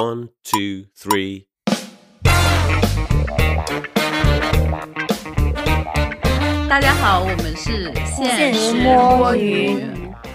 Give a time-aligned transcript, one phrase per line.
[0.00, 1.44] One, two, three.
[6.66, 9.76] 大家好，我们是现实摸鱼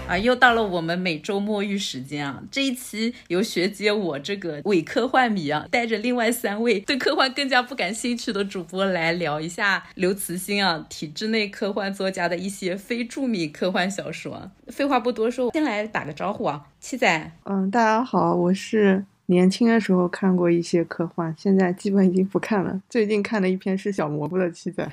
[0.06, 2.40] 啊，又到了我们每周摸鱼时间啊。
[2.48, 14.52] 这一期由学姐我这个伪科幻迷啊，带着另外三位对科幻更加不感兴趣的主播来聊一下刘慈欣啊，体制内科幻作家的一些非著名科幻小说。
[14.68, 17.32] 废话不多说，先来打个招呼啊，七仔。
[17.42, 22.80] 嗯，大家好，我是年轻的时候看过一些科幻，现在基本已经不看了。
[22.88, 24.88] 最近看的一篇是小蘑菇的七仔，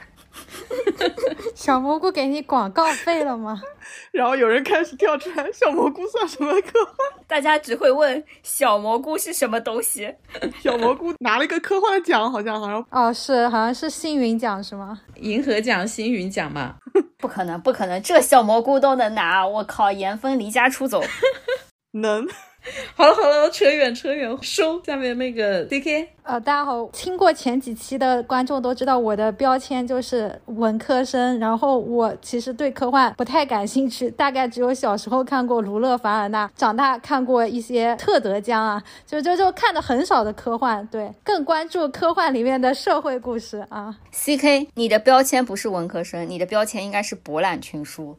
[1.53, 3.61] 小蘑菇给你广告费了吗？
[4.11, 6.95] 然后有人开始跳出来，小蘑菇算什么科幻？
[7.27, 10.11] 大家只会问小蘑菇是什么东西。
[10.61, 14.99] 小蘑菇拿了一个科幻奖，好像好像哦，是，好像是星云奖是吗？
[15.17, 16.75] 银河奖、星云奖嘛，
[17.19, 19.45] 不可能，不可能，这小蘑菇都能拿！
[19.45, 21.03] 我靠，严峰离家出走。
[21.91, 22.27] 能。
[22.95, 26.09] 好 了好了，扯远扯远，收下面那个 C K。
[26.23, 43.97] 呃，大家好，听过前几期的观众都知道我的标签就是文科生，然后我其实对科幻不太感兴趣，大概只有小时候看过卢勒凡尔纳，长大看过一些特德·江啊，就就就看的很少的科幻，对，更关注科幻里面的社会故事啊。
[44.11, 48.17] C K，你的标签不是文科生，你的标签应该是博览群书。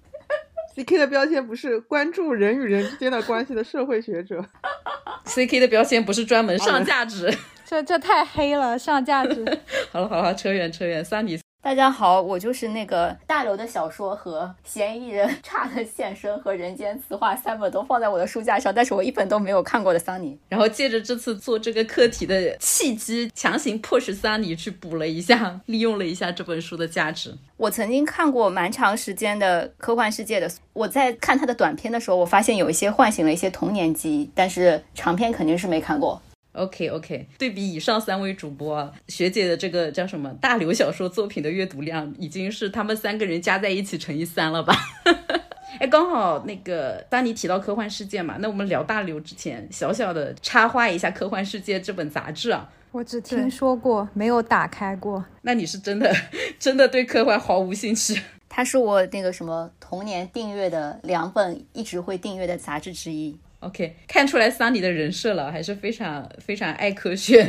[0.75, 4.45] C K 的标签不是关注人与人之间的关系的社会学者。
[5.25, 7.33] C K 的标签不是专门上价值。
[7.65, 9.45] 这这太黑了，上价值。
[9.93, 11.39] 好了好了，扯远扯远，桑尼。
[11.65, 20.39] 大家好，我就是那个大刘的小说和嫌疑人 差的现身和人间词话三本都放在我的书架上，但是我一本都没有看过的桑尼。
[20.51, 27.35] 然后借着这次做这个课题的契机，强行迫使桑尼去补了一下，利用了一下这本书的价值。
[27.57, 36.21] 我曾经看过蛮长时间的科幻世界的，我在看他的短片的时候，我发现有一些唤醒了一些童年记忆，但是长篇肯定是没看过。
[36.55, 44.75] OK OK，对比以上三位主播，学姐的这个叫什么大刘小说作品的阅读量，已经是他们三个人加在一起乘以三了吧？
[45.81, 52.71] 哎，刚好那个当你提到科幻世界嘛，那我们聊大刘之前，小小的插花一下《科幻世界》这本杂志啊。
[52.93, 55.25] 我只听说过，没有打开过。
[55.43, 56.15] 那你是真的
[56.61, 58.23] 真的对科幻毫无兴趣？
[58.49, 63.37] 它是我那个什么童年订阅的两本一直会订阅的杂志之一。
[63.65, 67.43] OK，看出来桑尼的人设了，还是非常非常爱科学，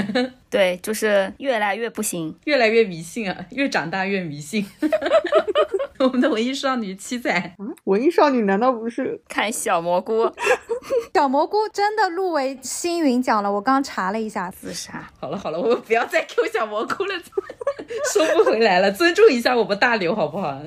[0.55, 4.66] 对，就是越来越不行，越来越迷信啊，越长大越迷信。
[5.99, 7.29] 我们的文艺少女七仔，
[7.59, 10.31] 嗯，文艺少女难道不是 看小蘑菇？
[11.13, 15.05] 小蘑菇真的入围星云奖了，我刚查了一下，自杀。
[15.19, 17.13] 好了好了，我们不要再 Q 小蘑菇了，
[18.13, 20.61] 收不回来了，尊重一下我们大刘好不好？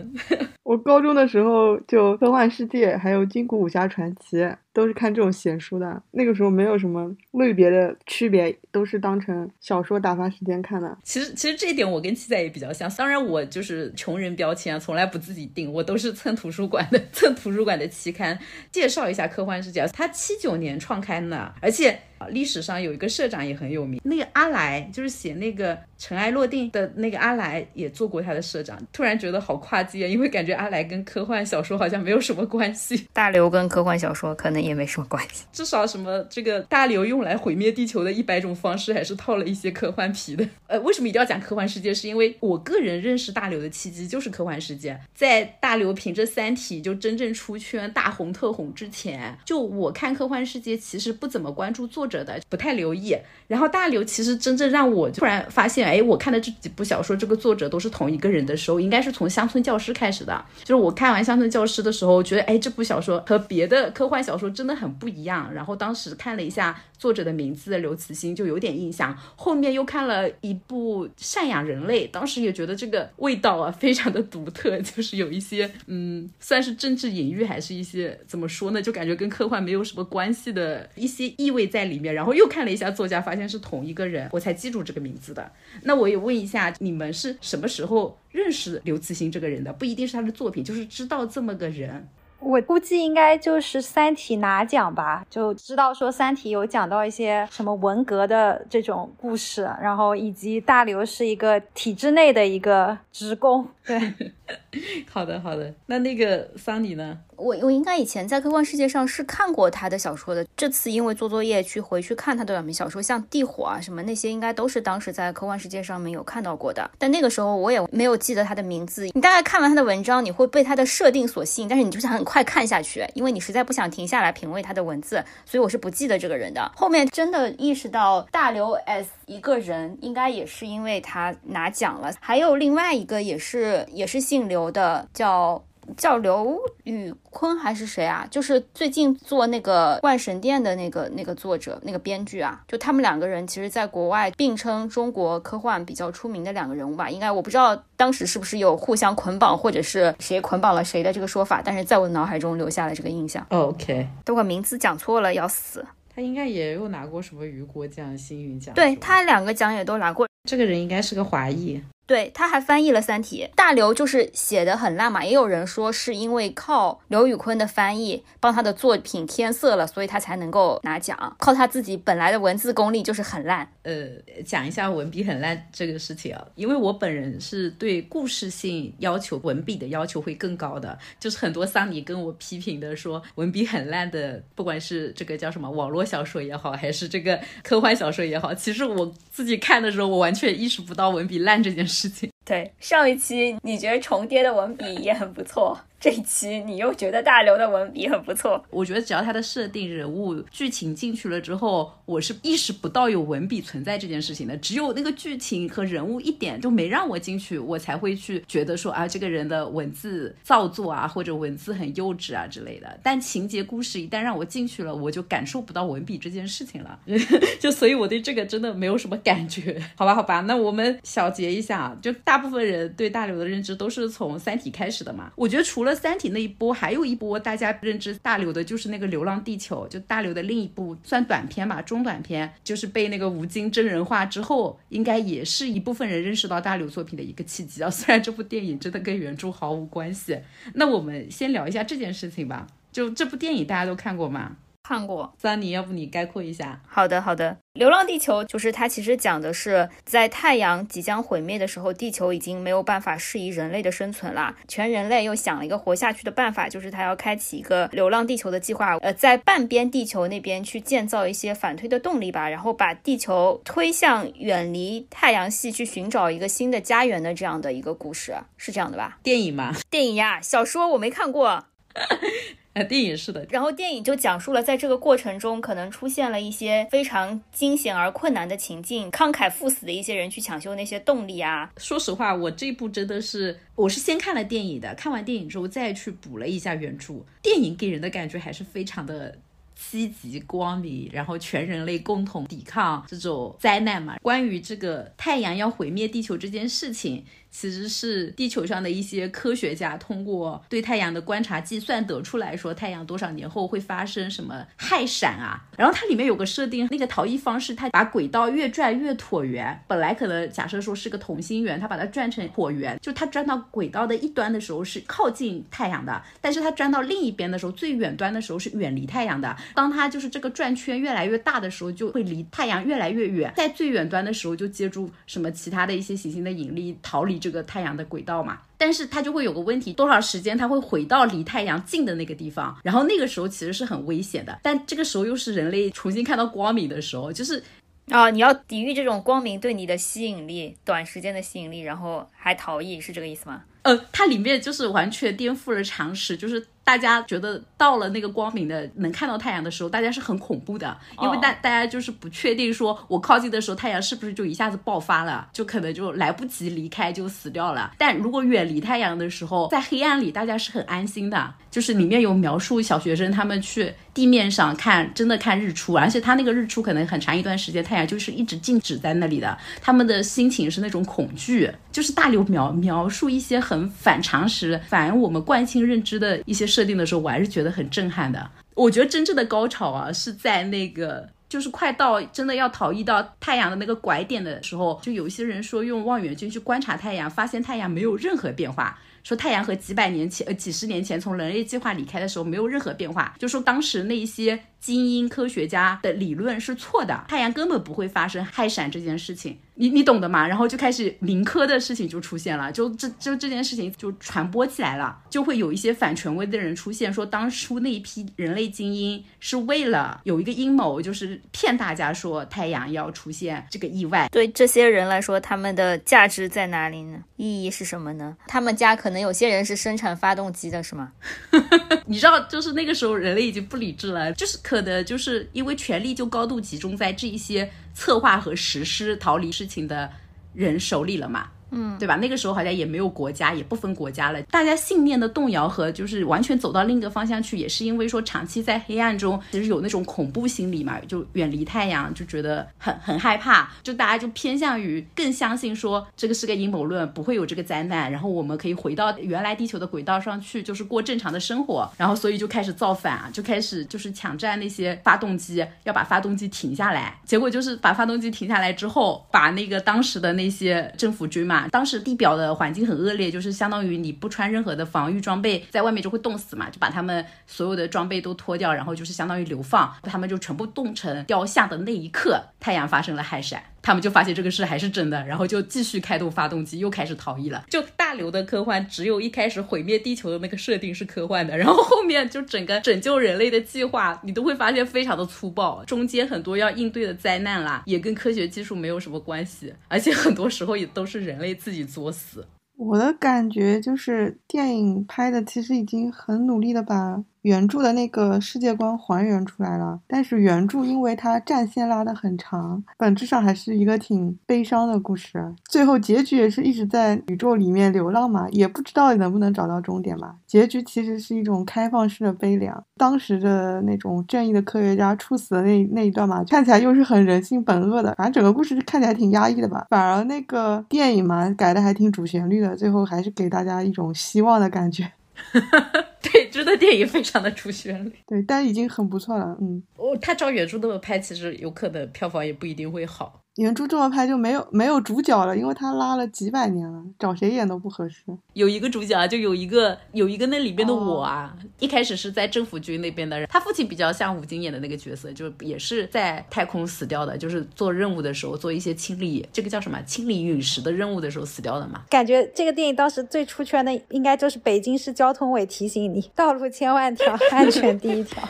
[0.64, 4.36] 我高中的时候就《科幻世界》还有《金谷武侠传奇》
[4.74, 10.98] 都是看这种闲书的，那个时候没有什么类别的区别，都是当成小小说打发时间看的。
[11.04, 18.36] 其实其实这一点我跟七仔也比较像，当然我就是穷人标签，从来不自己订，我都是蹭图书馆的， 蹭图书馆的期刊。
[18.72, 22.00] 介绍一下《科幻世界》，它七九年创刊的，而且。
[22.30, 28.78] 历史上有一个社长也很有名，那个阿来就是写那个《尘埃落定》的那个阿来也做过他的社长。
[28.92, 33.06] 突然觉得好跨界，因为感觉阿来跟科幻小说好像没有什么关系。
[33.12, 40.46] 大刘跟科幻小说可能也没什么关系，至少什么这个大刘用来毁灭地球的一百种方式，还是套了一些科幻皮的。
[40.66, 41.92] 呃，为什么一定要讲科幻世界？
[41.94, 44.98] 是因为我个人认识大刘的契机就是科幻世界。
[45.14, 53.14] 在大刘凭着《三体》就真正出圈大红特红之前，就我看科幻世界其实不怎么关注作者的，不太留意。
[53.46, 60.44] 然后大刘其实真正让我突然发现，哎，我看的这几部小说，这个作者都是同一个人的时候，应该是从《乡村教师》开始的。
[60.64, 65.52] 就是我看完《乡村教师》的时候，觉得哎，这部小说和别的科幻小说真的很不一样。
[65.54, 69.16] 然后当时看了一下作者的名字刘慈欣，就有点印象。
[69.36, 82.14] 后面又看了一部《赡养人类》，当时也觉得这个味道啊非常的独特， 就是有一些嗯，算是政治隐喻，还是一些怎么说呢，就感觉跟科幻没有什么关系的一些意味在里里面。
[82.14, 85.50] 然后又看了一下作家，发现是同一个人，我才记住这个名字的。
[85.82, 89.72] 那我也问一下，你们是什么时候认识刘慈欣这个人的？
[89.72, 92.06] 不一定是他的作品，就是知道这么个人。
[92.40, 103.66] 我估计应该就是《三体》拿奖吧，就知道说《三体》有讲到一些什么文革的这种故事，然后以及大刘是一个体制内的一个职工。
[103.88, 104.30] 对，
[105.10, 107.18] 好的好的，那那个桑尼呢？
[107.36, 116.90] 我我应该以前在科幻世界上是看过他的小说的，这次因为做作业去回去看他的短篇小说，像《地火》啊什么那些，应该都是当时在科幻世界上面有看到过的。
[116.98, 119.06] 但那个时候我也没有记得他的名字。
[119.14, 126.70] 你大概看完他的文章，你会被他的设定所吸引，但是你就想很快看下去，因为你实在不想停下来品味他的文字，所以我是不记得这个人的。
[126.76, 132.12] 后面真的意识到大刘 S 一个人，应该也是因为他拿奖了。
[132.18, 135.62] 还有另外一个也是也是姓刘的，叫。
[135.96, 138.28] 叫刘宇坤还是谁啊？
[138.30, 147.08] 就是最近做那个《万神殿》的那个那个作者、那个编剧啊，就他们两个人，其实在国外并称中国科幻比较出名的两个人物吧。
[147.08, 153.46] 应该我不知道当时是不是有互相捆绑，或者是谁捆绑了谁的这个说法，但是在我脑海中留下了这个印象。
[153.48, 155.82] OK，等会名字讲错了要死。
[156.18, 158.74] 他应该也有拿过什么雨果奖、星云奖。
[158.74, 160.26] 对他两个奖也都拿过。
[160.48, 161.80] 这个人应该是个华裔。
[162.08, 171.36] 对，他还翻译了《三体》，大刘就是写的很烂嘛，也有人说是因为靠刘宇坤的翻译帮他的作品添色了，所以他才能够拿奖。
[171.38, 173.70] 靠他自己本来的文字功力就是很烂。
[173.82, 174.06] 呃，
[174.42, 191.97] 讲一下文笔很烂这个事情啊，因为我本人是对故事性要求、文笔的要求会更高的，就是很多桑尼跟我批评的说文笔很烂的，不管是这个叫什么网络小说也好，还是这个科幻小说也好，其实我自己看的时候，我完全意识不到文笔烂这件事。
[191.98, 195.76] 事情对上一期你觉得重叠的文笔也很不错。
[196.00, 204.56] 这一期你又觉得大刘的文笔很不错，我觉得只要他的设定、人物、剧情进去了之后，我是意识不到有文笔存在这件事情的。
[204.58, 212.96] 只有那个剧情和人物一点就没让我进去，我才会去觉得说啊，这个人的文字造作啊，或者文字很幼稚啊之类的。
[213.02, 216.96] 但情节故事一旦让我进去了，我就感受不到文笔这件事情了。
[217.58, 219.76] 就所以我对这个真的没有什么感觉。
[219.96, 225.32] 好吧，好吧，那我们小结一下，就大部分人对大刘的认知都是从《三体》开始的嘛。
[225.34, 225.87] 我觉得除了。
[225.94, 237.88] 三体那一波，还有一波大家认知大刘的，就是那个《流浪地球》，就大刘的另一部算短片吧，中短片，就是被那个吴京真人化之后，应该也是一部分人认识到大刘作品的一个契机啊。
[237.90, 240.38] 虽然这部电影真的跟原著毫无关系，
[240.74, 242.66] 那我们先聊一下这件事情吧。
[242.90, 244.56] 就这部电影大家都看过吗？
[244.88, 246.80] 看过，三妮，要不你概括一下？
[246.88, 247.50] 好的，好的。
[247.74, 254.56] 《流浪地球》就是它，其实讲的是在太阳即将毁灭的时候，地球已经没有办法适宜人类的生存了。
[254.66, 269.18] 全人类又想了一个活下去的办法，就是他要开启一个流浪地球的计划，呃，在半边地球那边去建造一些反推的动力吧，然后把地球推向远离太阳系，去寻找一个新的家园的这样的一个故事，是这样的吧？
[269.22, 269.74] 电影吗？
[269.90, 271.66] 电影呀，小说我没看过。
[272.88, 281.72] 电影是的，然后电影就讲述了在这个过程中可能出现了一些非常惊险而困难的情境，慷慨赴死的一些人去抢修那些动力啊。
[281.76, 287.14] 说实话，我这部真的是我是先看了电影的，看完电影之后再去补了一下原著。
[287.42, 289.36] 电影给人的感觉还是非常的
[289.74, 294.16] 积极光明，然后全人类共同抵抗这种灾难嘛。
[294.22, 297.24] 关于这个太阳要毁灭地球这件事情。
[297.50, 305.64] 其实是地球上的一些科学家通过对太阳的观察计算得出来说，太阳多少年后会发生什么氦闪啊。
[305.76, 309.82] 然后它里面有个设定，那个逃逸方式，它把轨道越转越椭圆。
[309.86, 319.56] 本来可能假设说是个同心圆，它把它转成椭圆，就它转到轨道的一端的时候是靠近太阳的，但是它转到另一边的时候，最远端的时候是远离太阳的。
[319.74, 327.38] 当它就是这个转圈越来越大的时候，就会离太阳越来越远，在最远端的时候就借助什么其他的一些行星的引力逃离。
[327.38, 337.62] 这个太阳的轨道嘛，但是它就会有个问题，多少时间它会回到离太阳近的那个地方，然后那个时候其实是很危险的，但这个时候又是人类重新看到光明的时候，就是
[338.10, 343.64] 啊，你要抵御这种光明对你的吸引力，短时间的吸引力，然后还逃逸，是这个意思吗？
[343.82, 357.92] 呃，它里面就是完全颠覆了常识，就是大家觉得到了那个光明的能看到太阳的时候，大家是很恐怖的，因为大大家就是不确定说我靠近的时候太阳是不是就一下子爆发了，就可能就来不及离开就死掉了。
[357.98, 373.86] 但如果远离太阳的时候，在黑暗里大家是很安心的，就是里面有描述小学生他们去地面上看真的看日出，而且他那个日出可能很长一段时间太阳就是一直静止在那里的，他们的心情是那种恐惧，就是大刘描描述一些很。
[373.98, 378.48] 反常识、反我们惯性认知的一些设定的时候，我还是觉得很震撼的。
[378.76, 388.96] 我觉得真正的高潮啊，是在那个就是快到真的要逃逸到太阳的那个拐点的时候，就有一些人说用望远镜去观察太阳，发现太阳没有任何变化。
[389.24, 399.58] 说太阳和几百年前、呃几十年前从人类计划离开的时候没有任何变化，就说当时那一些精英科学家的理论是错的，太阳根本不会发生氦闪这件事情。
[399.80, 400.44] 你你懂的嘛？
[400.44, 414.28] 然后就开始民科的事情就出现了，就这就这件事情就传播起来了，就会有一些反权威的人出现，说当初那一批人类精英是为了有一个阴谋，就是骗大家说太阳要出现这个意外。
[414.32, 417.22] 对这些人来说，他们的价值在哪里呢？
[417.36, 418.36] 意义是什么呢？
[418.48, 421.12] 他们家可能有些人是生产发动机的，是吗？
[422.06, 427.70] 你知道，就是那个时候人类已经不理智了，就是可能就是因为权力就高度集中在这一些。
[427.98, 430.08] 策划和实施逃离事情的
[430.54, 431.48] 人手里了嘛？
[431.70, 432.16] 嗯，对吧？
[432.16, 434.40] 那个时候好像也没有国家，也不分国家了。
[434.44, 443.70] 大家信念的动摇和就是完全走到另一个方向去，也是因为说长期在黑暗中，其实有那种恐怖心理嘛，就远离太阳，就觉得很很害怕。
[443.82, 451.90] 就大家就偏向于更相信说这个是个阴谋论，不会有这个灾难，然后我们可以回到原来地球的轨道上去，就是过正常的生活。
[451.98, 457.18] 然后所以就开始造反啊，就开始就是抢占那些发动机，要把发动机停下来。
[457.24, 461.57] 结果就是把发动机停下来之后，把那个当时的那些政府军嘛。
[461.68, 473.62] 当时地表的环境很恶劣，就是相当于你不穿任何的防御装备，在外面就会冻死嘛，就把他们所有的装备都脱掉，然后就是相当于流放，他们就全部冻成雕像的那一刻，太阳发生了氦闪。
[473.88, 477.64] 他们就发现这个事还是真的，然后就继续开动发动机，又开始逃逸了。
[477.70, 485.82] 就大刘的科幻，只有一开始毁灭地球的那个设定是科幻的，然后后面就整个拯救人类的计划，你都会发现非常的粗暴。
[485.86, 492.46] 中间很多要应对的灾难啦，也跟科学技术没有什么关系，而且很多时候也都是人类自己作死。
[492.76, 497.24] 我的感觉就是电影拍的其实已经很努力的把。
[497.48, 505.54] 原著的那个世界观还原出来了，但是原著因为它战线拉得很长，本质上还是一个挺悲伤的故事。
[505.64, 510.34] 最后结局也是一直在宇宙里面流浪嘛，也不知道能不能找到终点嘛。
[510.46, 512.84] 结局其实是一种开放式的悲凉。
[512.98, 518.14] 当时的那种正义的科学家处死的那那一段嘛，看起来又是很人性本恶的。
[518.18, 519.86] 反正整个故事看起来挺压抑的吧。
[519.88, 525.10] 反而那个电影嘛，改的还挺主旋律的，最后还是给大家一种希望的感觉。
[526.20, 529.82] 对，真的电影非常的出旋律，对，但已经很不错了，嗯。
[529.96, 533.40] 哦，他照原著那么拍，其实有可能票房也不一定会好。
[533.58, 538.22] 原著这么拍就没有没有主角了，因为他拉了几百年了，找谁演都不合适。
[538.52, 552.04] 有一个主角，就有一个有一个那里边的我啊，一开始是在政府军那边的人，他父亲比较像吴京演的那个角色，就也是在太空死掉的，就是做任务的时候做一些清理，这个叫什么清理陨石的任务的时候死掉的嘛。
[552.08, 558.48] 感觉这个电影当时最出圈的应该就是北京市交通委提醒你，道路千万条， 安全第一条。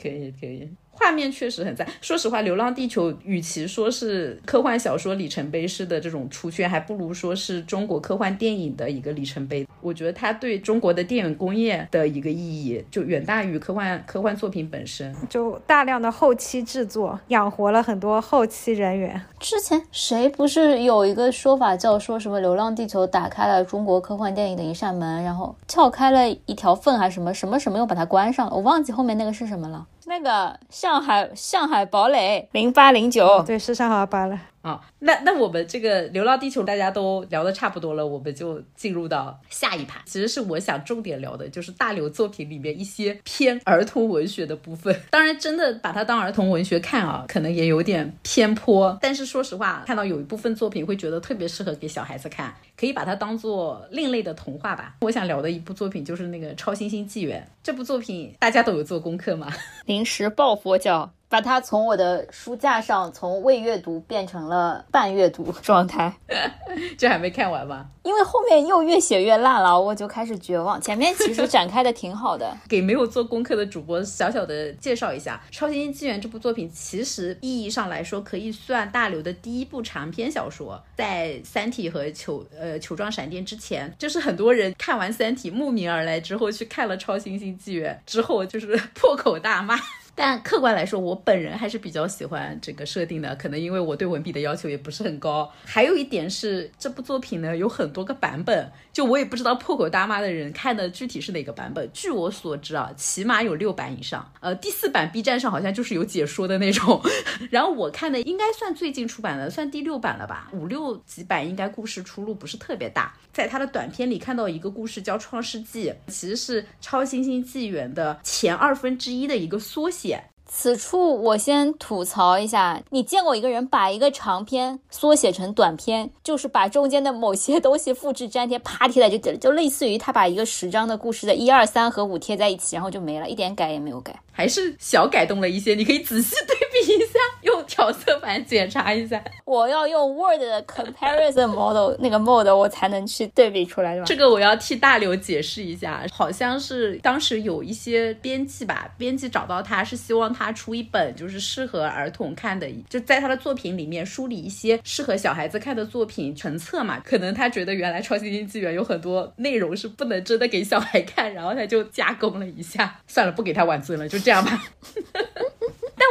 [0.00, 0.70] 可 以可以。
[0.92, 1.86] 画面确实很赞。
[2.00, 9.66] 说实话，《流浪地球》与其说是科幻小说里程碑式的这种出圈，还不如说是中国科幻电影的一个里程碑。
[9.80, 15.12] 我觉得它对中国的电影工业的一个意义，就远大于科幻科幻作品本身。
[15.28, 19.20] 就大量的后期制作，养活了很多后期人员。
[19.40, 28.54] 之前谁不是有一个说法，叫说什么《流浪地球》打开了中国科幻电影的一扇门，然后撬开了一条缝，还是什么什么什么又把它关上了？
[28.54, 29.86] 我忘记后面那个是什么了。
[30.06, 34.38] 那个上海上海堡垒零八零九，对，是上海堡垒。
[34.62, 40.00] 啊，那那我们这个《流浪地球》大家都聊的差不多了，我们就进入到下一盘。
[40.06, 44.94] 其实是我想重点聊的，就是大刘作品里面一些偏儿童文学的部分。
[45.10, 48.96] 当然，真的把它当儿童文学看啊，可能也有点偏颇。
[49.02, 54.94] 但是说实话，看到有一部分作品会觉得特别适合给小孩子看，可以把它当做另类的童话吧。
[55.00, 59.52] 我想聊的一部作品就是那个《超新星纪元》这部作品，大家都有做功课吗？
[59.86, 61.12] 临时抱佛脚。
[61.32, 66.12] 把它从我的书架上从未阅读变成了半阅读状态，
[66.98, 67.86] 这还没看完吧？
[68.02, 70.78] 因为后面又越写越烂了，我就开始绝望。
[70.78, 72.54] 前面其实展开的挺好的。
[72.68, 89.78] 给没有做功课的主播小小的介绍一下，《超新星纪元》这部作品，其实意义上来说可以算大刘的第一部长篇小说，在《三体》和《球呃球状闪电》之前，就是很多人看完《三体》慕名而来之后，去看了《超新星纪元》之后，就是 破口大骂。
[90.14, 95.50] 但客观来说，我本人还是比较喜欢这个设定的，可能因为我对文笔的要求也不是很高。
[95.64, 101.88] 还有一点是，这部作品呢有很多个版本，就我也不知道破口大骂的人看的具体是哪个版本。
[101.94, 104.30] 据我所知啊，起码有六版以上。
[104.40, 107.00] 呃，第四版 B 站上好像就是有解说的那种。
[107.50, 110.50] 然后我看的应该算最近出版的，算第六版了吧？
[110.52, 113.14] 五六几版应该故事出入不是特别大。
[113.32, 120.22] 在他的短片里看到一个故事叫《创世纪》，其实是《超新星纪元》的前二分之一的一个缩写。
[120.54, 134.14] 此处我先吐槽一下，你见过一个人把一个长篇缩写成短篇，就是把中间的某些东西复制粘贴，啪贴在就就类似于他把一个十章的故事的一二三和五贴在一起，然后就没了，一点改也没有改。
[134.34, 139.22] 还是小改动了一些，你可以仔细对比一下，用调色板检查一下。
[139.44, 156.98] 我要用 Word 的 comparison model 那个 mode，我才能去对比出来，这个我要替大刘解释一下，好像是当时有一些编辑吧，编辑找到他是希望他出一本就是适合儿童看的，就在他的作品里面梳理一些适合小孩子看的作品成册嘛。
[157.04, 162.98] 可能他觉得原来超新星纪元有很多内容是不能真的给小孩看，然后他就加工了一下。
[163.06, 164.22] 算了，不给他挽尊了，就。
[164.22, 164.62] 这样吧，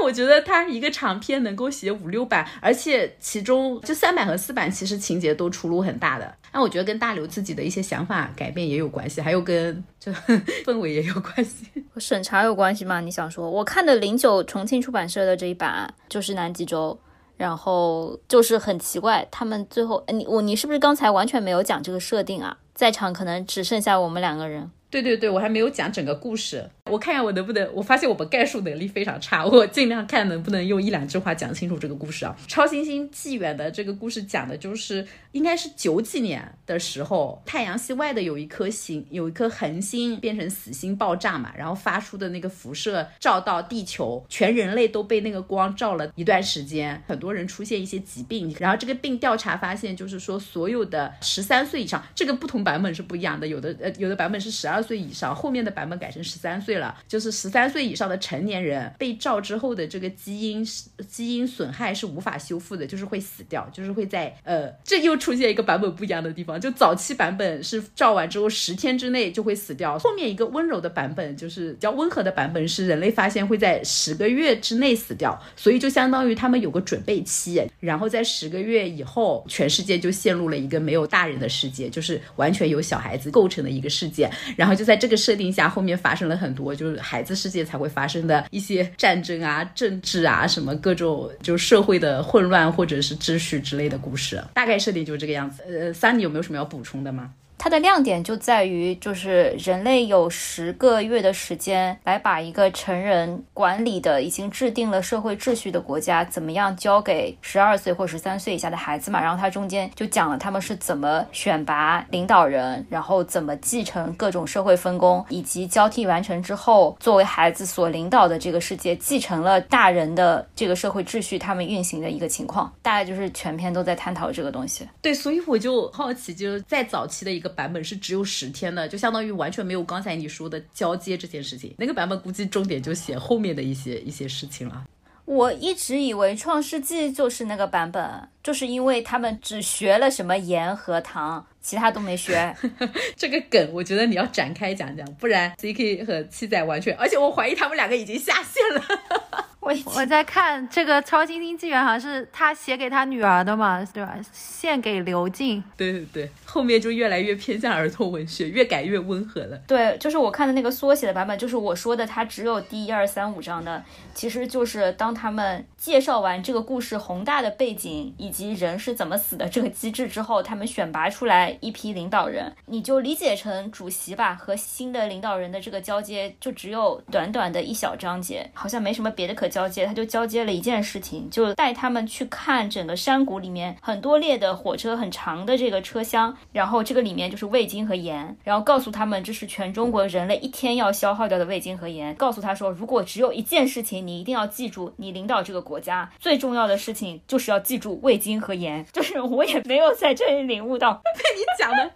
[0.01, 6.35] 我觉得他一个长篇能够写五六版，而且其中就三版和四版其实情节都出入很大的。
[6.53, 10.11] 那我觉得跟大刘自己的一些想法改变也有关系，还有跟就
[10.65, 12.99] 氛围也有关系，和审查有关系吗？
[12.99, 13.49] 你想说？
[13.49, 16.99] 我看的零九重庆出版社的这一版就是南极洲，
[17.37, 22.57] 然后就是很奇怪，他们最后你我你是不是刚才完全没有讲这个设定啊？
[22.73, 24.69] 在场可能只剩下我们两个人。
[24.91, 32.35] 对对对，我还没有讲整个故事，我看一下我能不能，我发现我们概述能力非常差， 我尽量看能不能用一两句话讲清楚这个故事啊。
[32.45, 54.80] 超新星纪元的这个故事讲的就是应该是九几年的时候，太阳系外的有一颗星，有一颗恒星变成死星爆炸嘛，然后发出的那个辐射照到地球，全人类都被那个光照了一段时间，很多人出现一些疾病，然后这个病调查发现就是说所有的十三岁以上，这个不同版本是不一样的，有的呃有的版本是十二。
[54.81, 60.65] 岁以上，后面的版本改成十三岁了，就是十三岁以上的成年人被照之后的这个基因
[61.07, 84.70] 基因损害是无法修复的，就是会死掉，就是会在呃，这又出现一个版本不一样的地方，就早期版本是照完之后十天之内就会死掉，后面一个温柔的版本就是比较温和的版本是人类发现会在十个月之内死掉，所以就相当于他们有个准备期，然后在十个月以后，全世界就陷入了一个没有大人的世界，就是完全由小孩子构成的一个世界，然后。
[84.75, 95.63] 就在这个设定下，后面发生了很多就是孩子世界才会发生的一些战争啊、政治啊什么各种就社会的混乱或者是秩序之类的故事，大概设定就是这个样子。
[95.67, 97.31] 呃三你有没有什么要补充的吗？
[97.63, 109.21] 它的亮点就在于，就是人类有十个月的时间来把一个成人管理的、已经制定了社会秩序的国家，怎么样交给十二岁或十三岁以下的孩子嘛。
[109.21, 122.73] 然后它中间就讲了他们是怎么选拔领导人，然后怎么继承各种社会分工，以及交替完成之后，作为孩子所领导的这个世界继承了大人的这个社会秩序，他们运行的一个情况。
[122.81, 124.89] 大概就是全篇都在探讨这个东西。
[124.99, 127.50] 对，所以我就好奇，就是在早期的一个。
[127.51, 131.75] 版本是只有十天的，就相当于完全没有刚才你说的交接这件事情。
[131.77, 134.85] 那个版本估计重点就写后面的一些一些事情了。
[135.25, 142.53] 我一直以为《创世纪》就是那个版本，就是因为他们只学了什么盐和糖，其他都没学。
[143.15, 149.45] 这个梗我觉得你要展开讲讲，不然 C K 和七仔完全，而且我怀疑他们两个已经下线了。
[149.61, 154.17] 我我在看这个《超新星纪元》，好像是他写给他女儿的嘛，对吧？
[154.33, 155.63] 献给刘静。
[155.77, 159.57] 对对对，后面就越来越偏向儿童文学，越改越温和了。
[159.67, 163.83] 对，就是我看的那个缩写的版本，就是我说的，它只有第一二三五章的，
[164.15, 179.50] 其实就是当他们介绍完这个故事宏大的背景以及人是怎么死的这个机制之后，他们选拔出来一批领导人，你就理解成主席吧，和新的领导人的这个交接就只有短短的一小章节，好像没什么别的可。
[179.51, 201.01] 交接，他就交接了一件事情，就带他们去看整个山谷里面很多列的火车，很长的这个车厢，然后这个里面就是味精和盐，然后告诉他们这是全中国人类一天要消耗掉的味精和盐，告诉他说，如果只有一件事情，你一定要记住，你领导这个国家最重要的事情就是要记住味精和盐， 就是我也没有在这里领悟到被
[201.35, 201.91] 你讲的，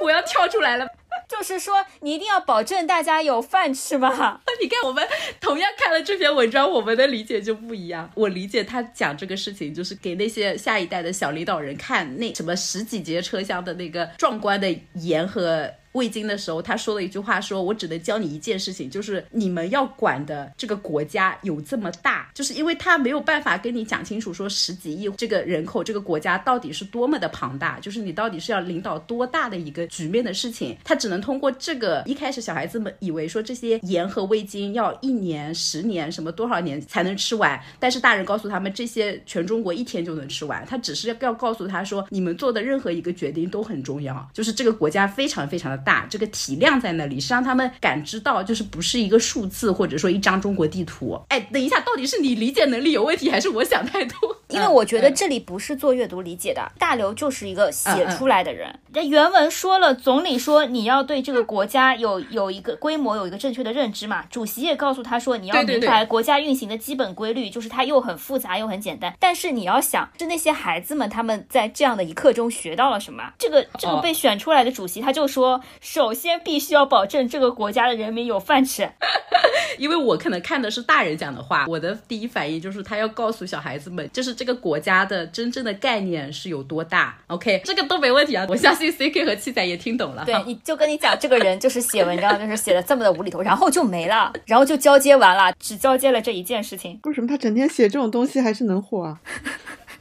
[0.00, 0.86] 我要跳出来了。
[1.28, 4.40] 就是说，你一定要保证大家有饭吃嘛。
[4.60, 5.06] 你看，我们
[5.40, 8.10] 同样看了这篇文章，我们的理解就不一样。
[8.14, 15.70] 我理解他讲这个事情，就是给那些下一代的小领导人看那什么十几节车厢的那个壮观的盐和。
[15.94, 32.02] 味精的时候，他说了一句话，说我只能教你一件事情，就是你们要管的这个国家有这么大，就是因为他没有办法跟你讲清楚，说十几亿这个人口，这个国家到底是多么的庞大，就是你到底是要领导多大的一个局面的事情，他只能通过这个。
[32.06, 45.83] 一开始小孩子们以为说这些盐和味精要一年、十年什么多少年才能吃完，但是大人告诉他们这些全中国一天就能吃完，他只是要告诉他说，你们做的任何一个决定都很重要，就是这个国家非常非常的。
[45.84, 51.20] 大，这个体量在那里，是让他们感知到就是不是一个数字或者说一张中国地图。
[51.28, 54.36] 哎，等一下，到底是你理解能力有问题，还是我想太多？
[54.48, 58.78] 因为我觉得嗯这里不是做阅读理解的，大刘就是一个写出来的人。
[58.92, 64.24] 那原文说了，总理说你要对这个国家有有一个规模有一个正确的认知嘛。
[64.30, 69.14] 主席也告诉他说，你要明白国家运行的基本规律，就是它又很复杂又很简单。
[69.18, 73.32] 但是你要想，是那些孩子们他们在这样的一刻中学到了什么？
[73.38, 78.88] 这个这个哦被选出来的主席他就说，首先必须要保证这个国家的人民有饭吃。
[79.76, 87.18] 因为我可能看的是大人讲的话，我的第一反应就是他要告诉小孩子们，就是这个国家的真正的概念是有多大。
[87.26, 90.24] OK，这个都没问题啊，我相信 CK 和七仔也听懂了。
[90.24, 97.00] 对，你就跟你讲，这个人就是写文章，就是写的这么的无厘头，然后就没了，然后就交接完了，只交接了这一件事情。
[97.04, 99.20] 为什么他整天写这种东西还是能火啊？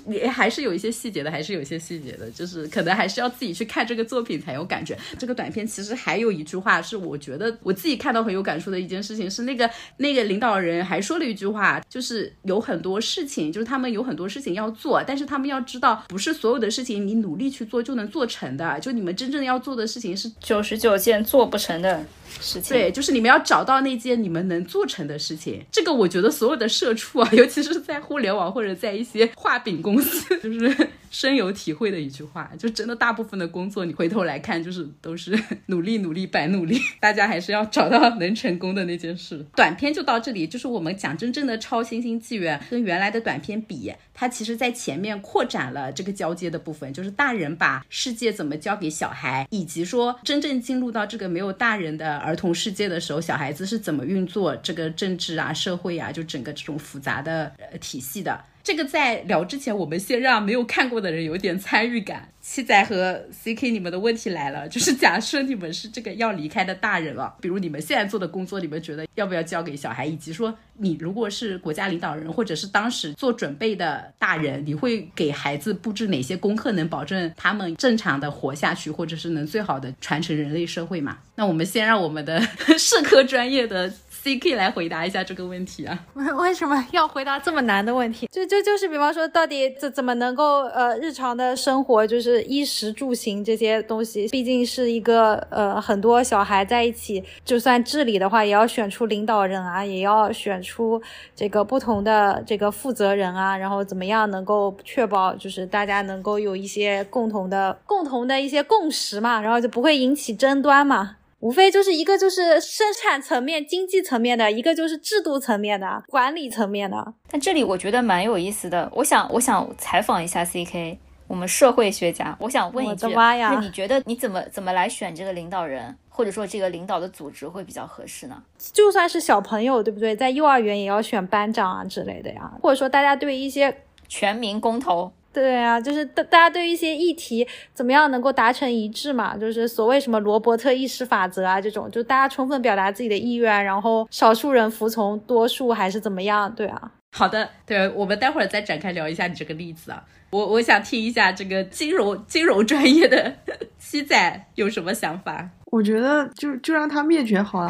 [0.06, 4.98] 你还是有一些细节的，还是有一些细节的，就是可能还是要自己去看这个作品才有感觉。
[5.18, 22.06] 这个短片其实还有一句话是我觉得我自己看到很有感触的一件事情，是那个那个领导人还说了一句话，就是有很多事情，就是他们有很多事情要做，但是他们要知道，不是所有的事情你努力去做就能做成的，就你们真正要做的事情是九十九件做不成的
[22.42, 22.76] 事情。
[22.76, 25.64] 对，就是你们要找到那件你们能做成的事情。
[25.72, 32.52] 这个我觉得所有的社畜啊， 尤其是在互联网或者在一些画饼公司， 就是深有体会的一句话。
[32.58, 36.80] 就真的大部分的工作，你回头来看，就是都是努力努力白努力。
[37.00, 39.46] 大家还是要找到能成功的那件事。
[39.56, 58.40] 短片就到这里，就是我们讲真正的超新星纪元跟原来的短片比，它其实在前面扩展了这个交接的部分，就是大人把世界怎么交给小孩，以及说真正进入到这个没有大人的儿童世界的时候，小孩子是怎么运作这个政治啊、社会啊，就整个这种复杂的呃体系的。
[58.64, 62.30] 这个在聊之前，我们先让没有看过的人有点参与感。
[62.40, 70.06] 七仔和 CK，你们的问题来了，就是假设你们是这个要离开的大人了，比如你们现在做的工作，你们觉得要不要交给小孩？
[70.06, 81.20] 以及说你如果是国家领导人，或者是当时做准备的大人，你会给孩子布置哪些功课，能保证他们正常的活下去，或者是能最好的传承人类社会嘛？
[81.36, 82.42] 那我们先让我们的
[82.78, 83.90] 社科专业的
[84.24, 86.00] CK 来回答一下这个问题啊。
[86.14, 88.28] 为 为什么要回答这么难的问题？
[88.32, 101.02] 就就就是比方说，到底怎怎么能够呃日常的生活，就是衣食住行这些东西，毕竟是一个呃很多小孩在一起，就算治理的话，也要选出领导人啊，也要选出
[101.36, 111.18] 这个不同的这个负责人啊，然后怎么样能够确保就是大家能够有一些共同的共同的一些共识嘛，然后就不会引起争端嘛。
[111.44, 117.14] 无非就是一个就是生产层面、经济层面的，一个就是制度层面的、管理层面的。
[117.30, 128.42] 但这里我觉得蛮有意思的，我想我想采访一下 CK，我们社会学家，我想问一我句，的妈呀你觉得你怎么怎么来选这个领导人，或者说这个领导的组织会比较合适呢？
[128.72, 130.16] 就算是小朋友，对不对？
[130.16, 139.36] 在幼儿园也要选班长啊之类的呀，或者说大家对一些全民公投，对啊，就是大大家对于一些议题怎么样能够达成一致嘛？
[139.36, 146.54] 就是所谓什么罗伯特意识法则啊这种，就大家充分表达自己的意愿，然后少数人服从多数还是怎么样？
[146.54, 150.04] 对啊，好的，对我们待会儿再展开聊一下你这个例子啊。
[150.30, 153.36] 我我想听一下这个金融金融专业的
[153.78, 155.50] 七仔有什么想法？
[155.66, 157.70] 我觉得就就让他灭绝好了。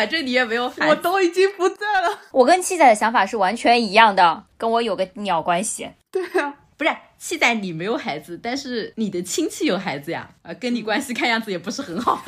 [0.00, 2.18] 反正你也没有孩子我，都已经不在了。
[2.32, 5.90] 我跟七仔的想法是完全一样的，跟我有个鸟关系。
[6.10, 12.18] 对啊，不是七仔你没有孩子，但是你的亲戚有孩子呀，啊，跟你关系看样子也不是很好。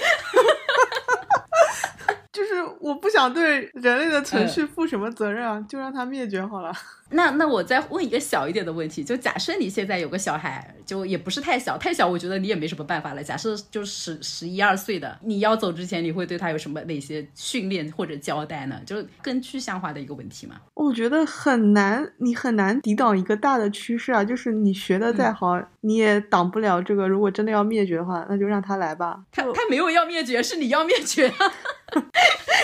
[2.31, 6.71] 就是我不想对人类的存续负什么责任啊，就让它灭绝好了。
[7.13, 13.23] 那那我再问一个小一点的问题，就假设你现在有个小孩，就也不是太小，太小我觉得你也没什么办法了。
[13.23, 18.81] 假设就十十一二岁的，你要走之前，你会对他有什么哪些训练或者交代呢？
[18.85, 20.57] 就是更具象化的一个问题嘛。
[20.75, 27.09] 我觉得很难，你很难抵挡一个大的趋势啊，就是你学的再好，你也挡不了这个。
[27.09, 29.21] 如果真的要灭绝的话，那就让他来吧。
[29.31, 31.53] 他他没有要灭绝，是你要灭绝啊！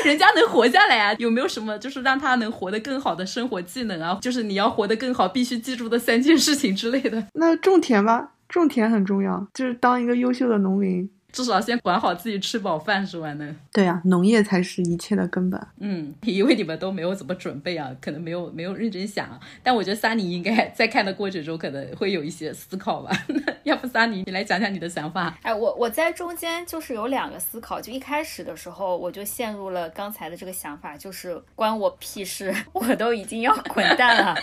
[0.05, 4.19] 人家能活下来啊，有没有什么就是让他能活得更好的生活技能啊？
[4.23, 7.27] 就是你要活得更好，必须记住的三件事情之类的。
[7.35, 11.09] 那种田吧，种田很重要，就是当一个优秀的农民。
[11.33, 13.33] 至少先管好自己吃饱饭是吧？
[13.35, 15.61] 呢，对啊，农业才是一切的根本。
[15.79, 19.39] 嗯，因为你们都没有怎么准备啊，可能没有没有认真想啊。
[19.63, 23.11] 但我觉得萨尼应该在看的过程中可能会有一些思考吧。
[23.65, 25.37] 要不萨尼，你来讲讲你的想法。
[25.43, 34.35] 哎，我我在中间就是有两个思考，就一开始的时候我就陷入了刚才的这个想法，就是关我屁事， 我都已经要滚蛋了。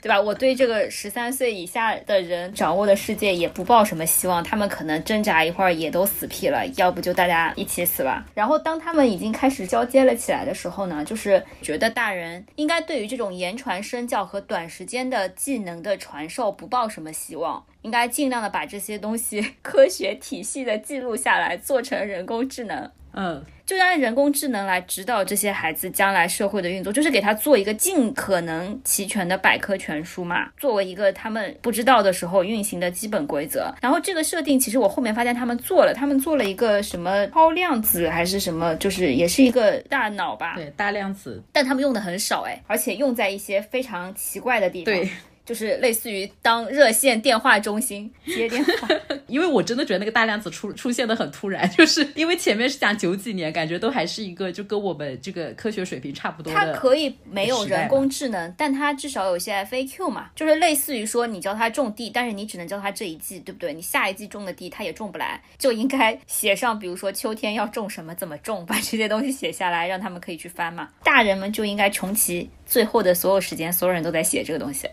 [0.00, 0.20] 对吧？
[0.20, 8.24] 我对这个十三岁以下的人掌握的世界也不抱什么希望，他们可能挣扎一会儿也都死屁了，要不就大家一起死吧。
[8.34, 17.64] 然后当他们已经开始交接了起来的时候呢，就是觉得大人应该对于这种言传身教和短时间的技能的传授不抱什么希望。
[17.82, 22.90] 应该尽量的把这些东西 科学体系的记录下来，做成人工智能。
[23.20, 33.74] 嗯，就让人工智能来指导这些孩子将来社会的运作，就是给他做一个尽可能齐全的百科全书嘛，作为一个他们不知道的时候运行的基本规则。
[33.82, 44.94] 然后这个设定，其实我后面发现他们做了，他们做了一个什么超量子还是什么，就是也是一个大脑吧，对，大量子，但他们用的很少哎，而且用在一些非常奇怪的地方。
[44.94, 45.08] 对。
[45.48, 48.88] 就是类似于当热线电话中心接电话，
[49.26, 56.52] 因为我真的觉得那个大量子出出现的很突然，就是因为前面是讲九几年，感觉都还是一个就跟我们这个科学水平差不多。
[56.52, 63.72] 它可以没有人工智能，但它至少有些 FAQ 嘛，就是类似于说你教它种地，但是你只能教它这一季，对不对？
[63.72, 70.90] 你下一季种的地它也种不来，就应该写上，比如说秋天要种什么，怎么种，把这些东西写下来，让他们可以去翻嘛。
[71.02, 74.86] 大人们就应该穷其最后的所有时间，所有人都在写这个东西。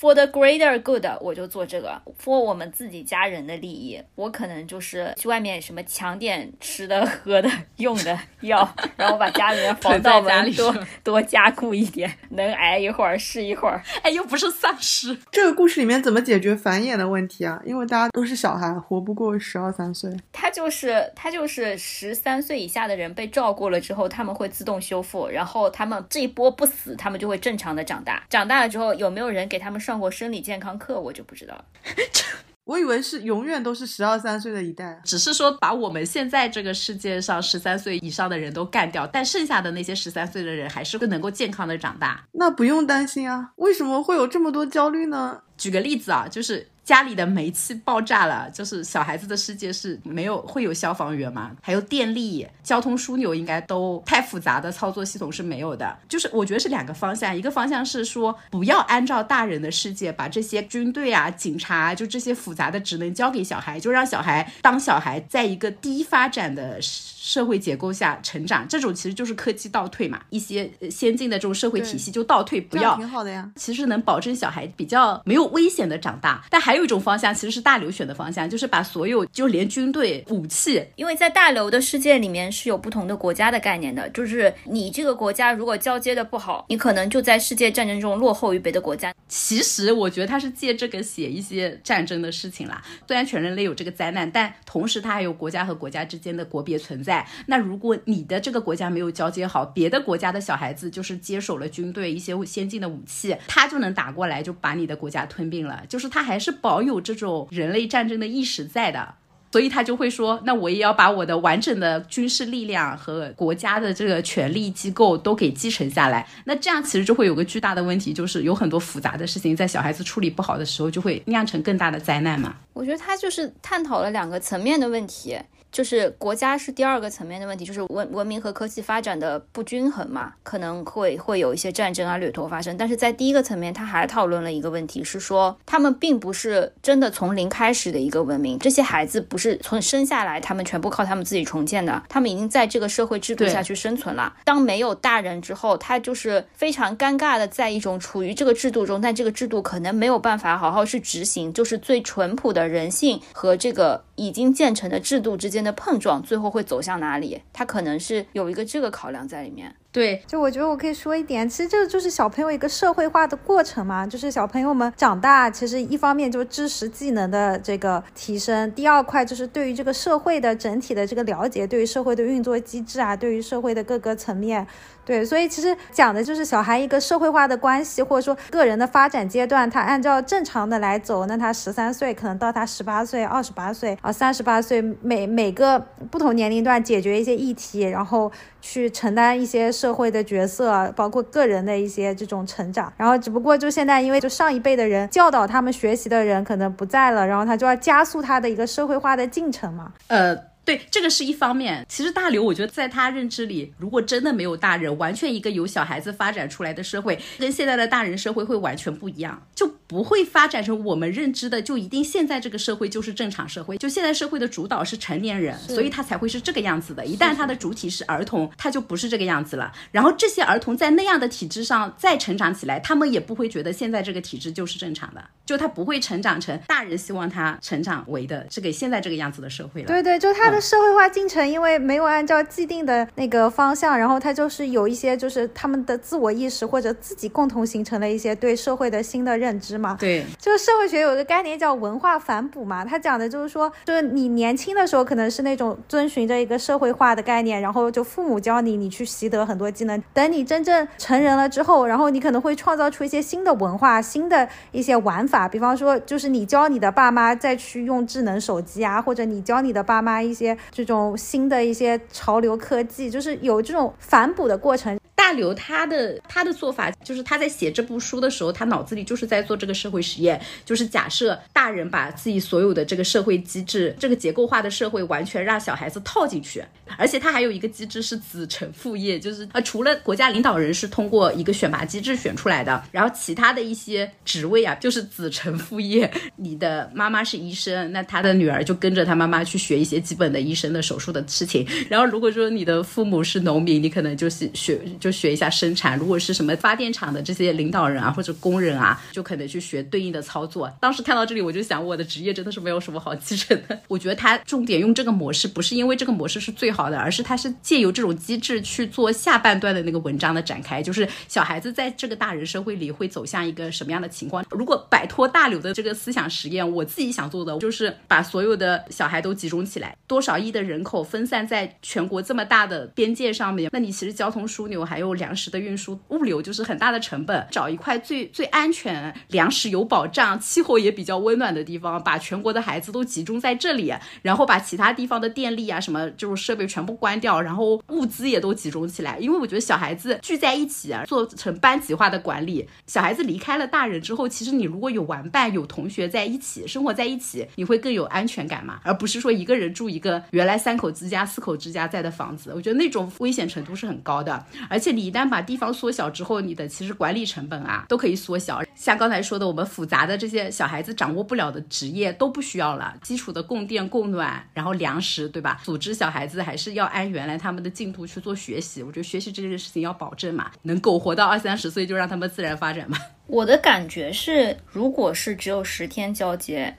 [0.00, 2.00] For the greater good，我就做这个。
[2.22, 13.80] For 我们自己家人的利益，我可能就是去外面什么抢点吃的、喝的、 用的药，然后把家里面 防盗门多多加固一点，能挨一会儿是一会儿。
[14.02, 15.16] 哎，又不是丧尸。
[15.30, 17.60] 这个故事里面怎么解决繁衍的问题啊？
[17.64, 20.10] 因为大家都是小孩，活不过十二三岁。
[20.32, 28.24] 他就是他就是十三岁以下的人被照顾了之后，他们会自动修复，然后他们这一波不死，他们就会正常的长大。
[28.28, 29.75] 长大了之后，有没有人给他们？
[29.78, 31.64] 上过生理健康课，我就不知道了。
[32.64, 42.24] 我以为是永远都是十二三岁的一代，只是说把我们现在这个世界上十三岁以上的人都干掉，但剩下的那些十三岁的人还是会能够健康的长大。
[42.32, 45.42] 那不用担心啊，为什么会有这么多焦虑呢？
[45.56, 46.68] 举个例子啊，就是。
[46.86, 51.50] 家里的煤气爆炸了，就是小孩子的世界是没有会有消防员吗？
[51.60, 55.98] 还有电力、交通枢纽应该都太复杂的操作系统是没有的。
[56.08, 66.80] 就是我觉得是两个方向，一个方向是说不要按照大人的世界把这些军队啊、警察就这些复杂的职能交给小孩，就让小孩当小孩在一个低发展的。
[67.26, 70.22] 社会结构下成长，这种其实就是科技倒退嘛。
[70.30, 73.50] 一些先进的这种社会体系就倒退，不要挺好的呀。
[73.56, 76.44] 其实能保证小孩比较没有危险的长大。
[76.48, 84.08] 但还有一种方向，其实是大流选的方向，就是把所有就连军队武器，因为在大流的世界里面是有不同的国家的概念的。
[84.10, 89.12] 就是你这个国家如果交接的不好，你可能就在世界战争中落后于别的国家。
[89.26, 92.80] 其实我觉得他是借这个写一些战争的事情啦。
[93.08, 97.15] 虽然全人类有这个灾难，但同时他还有国家和国家之间的国别存在。
[97.46, 105.82] 那如果你的这个国家没有交接好，别的国家的小孩子就是接手了军队一些先进的武器，他就能打过来，就把你的国家吞并了。
[105.88, 109.14] 就是他还是保有这种人类战争的意识在的，
[109.52, 116.26] 所以他就会说，那我也要把我的完整的军事力量和国家的这个权力机构都给继承下来。
[116.44, 122.56] 那这样其实就会有个巨大的问题，就是有很多复杂的事情在小孩子处理不好的时候，就会酿成更大的灾难嘛。
[122.72, 125.38] 我觉得他就是探讨了两个层面的问题。
[125.76, 132.74] 就是国家是第二个层面的问题，就是文文明和科技发展的不均衡嘛，可能会会有一些战争啊掠夺发生。
[132.78, 144.32] 但是在第一个层面，他还讨论了一个问题，是说他们并不是真的从零开始的一个文明，这些孩子不是从生下来他们全部靠他们自己重建的，他们已经在这个社会制度下去生存了。
[144.44, 155.65] 当没有大人之后，他就是非常尴尬的在一种处于这个制度中，但这个制度可能没有办法好好去执行，就是最淳朴的人性和这个已经建成的制度之间。
[155.66, 157.42] 的碰撞最后会走向哪里？
[157.52, 159.74] 它可能是有一个这个考量在里面。
[159.96, 174.66] 对，就我觉得我可以说一点，其实这个就是小朋友一个社会化的过程嘛，就是小朋友们长大，其实一方面就是知识技能的这个提升，第二块就是对于这个社会的整体的这个了解，对于社会的运作机制啊，对于社会的各个层面。
[175.06, 185.78] 对，所以其实讲的就是小孩一个社会化的关系，或者说个人的发展阶段，他按照正常的来走，那他十三岁可能到他十八岁、二十八岁啊、三十八岁，每每个
[186.10, 188.30] 不同年龄段解决一些议题，然后
[188.68, 192.92] 去承担一些社会的角色，包括个人的一些这种成长。
[192.96, 199.92] 然后只不过就现在，因为就上一辈的人教导他们学习的人可能不在了，然后他就要加速他的一个社会化的进程嘛。
[200.08, 200.36] 呃。
[200.66, 201.86] 对，这个是一方面。
[201.88, 209.40] 其实大刘，我觉得在他认知里，如果真的没有大人，完全一个由小孩子发展出来的社会，跟现在的大人社会会完全不一样。
[209.54, 217.06] 就不会发展成我们认知的，就一定现在这个社会就是正常社会，就现在社会的主导是成年人，所以他才会是这个样子的。
[217.06, 219.72] 一旦他的主体是儿童，他就不是这个样子了。
[219.92, 229.86] 然后这些儿童在那样的体制上再成长起来，他们也不会觉得现在这个体制就是正常的，就他不会成长成大人希望他成长为的这个现在这个样子的社会了。
[229.86, 239.96] 对对，就他的社会化进程，因为没有按照既定的那个方向，然后他就是有一些就是他们的自我意识或者自己共同形成了一些对社会的新的认知嘛。
[239.98, 250.02] 对，就是社会学有一个概念叫文化反哺嘛，它讲的就是说，就是你年轻的时候可能是那种遵循着一个社会化的概念，然后就父母教你，你去习得很多技能。
[250.12, 264.98] 等你真正成人了之后，然后你可能会创造出一些新的文化、新的一些玩法，比方说，就是你教你的爸妈再去用智能手机啊，或者你教你的爸妈一些这种新的一些潮流科技，就是有这种反哺的过程。
[265.16, 276.62] 大刘他的他的做法就是他在写这部书的时候，他脑子里就是在做这个社会实验，就是假设大人把自己所有的这个社会机制、这个结构化的社会完全让小孩子套进去，
[276.98, 286.08] 而且他还有一个机制是子承父业，就是呃除了国家领导人是通过一个选拔机制选出来的，然后其他的一些职位啊就是子承父业。
[286.36, 291.66] 你的妈妈是医生，那他的女儿就跟着他妈妈去学一些基本的医生的手术的事情。
[291.88, 294.78] 然后如果说你的父母是农民，你可能就是学。
[295.06, 300.68] 就学一下生产，如果是什么发电厂的这些领导人啊或者工人啊，就可能去学对应的操作。
[300.80, 303.80] 当时看到这里，我就想，我的职业真的是没有什么好继承的。
[303.86, 314.44] 我觉得他重点用这个模式，不是因为这个模式是最好的，而是他是借由这种机制去做下半段的那个文章的展开，就是小孩子在这个大人社会里会走向一个什么样的情况。
[314.50, 325.16] 如果摆脱大流的这个思想实验，我自己想做的就是把所有的小孩都集中起来，多少亿的人口分散在全国这么大的边界上面，那你其实交通枢纽还还有。
[325.16, 339.18] 粮食的运输物流就是很大的成本，找一块最最安全、粮食有保障、气候也比较温暖的地方，把全国的孩子都集中在这里，然后把其他地方的电力啊什么就是设备全部关掉，然后物资也都集中起来。
[339.18, 342.68] 因为我觉得小孩子聚在一起啊，做成班级化的管理。
[342.86, 352.52] 小孩子离开了大人之后，其实你如果有玩伴、有同学在一起生活在一起，你会更有安全感嘛，而不是说一个人住一个原来三口之家、四口之家在的房子。
[352.54, 354.85] 我觉得那种危险程度是很高的，而且。
[354.86, 358.62] 且你一旦把地方缩小之后，你的其实管理成本啊都可以缩小。
[358.76, 365.60] 像刚才说的，我们复杂的这些小孩子掌握不了的职业都不需要了，基础的供电、供暖，然后粮食，对吧？
[365.64, 368.84] 组织小孩子还是要按原来他们的进度去做学习。
[368.84, 372.96] 我觉得学习这件事情要保证嘛，能苟活到二三十岁就让他们自然发展嘛。
[373.26, 376.76] 我的感觉是，如果是只有十天交接。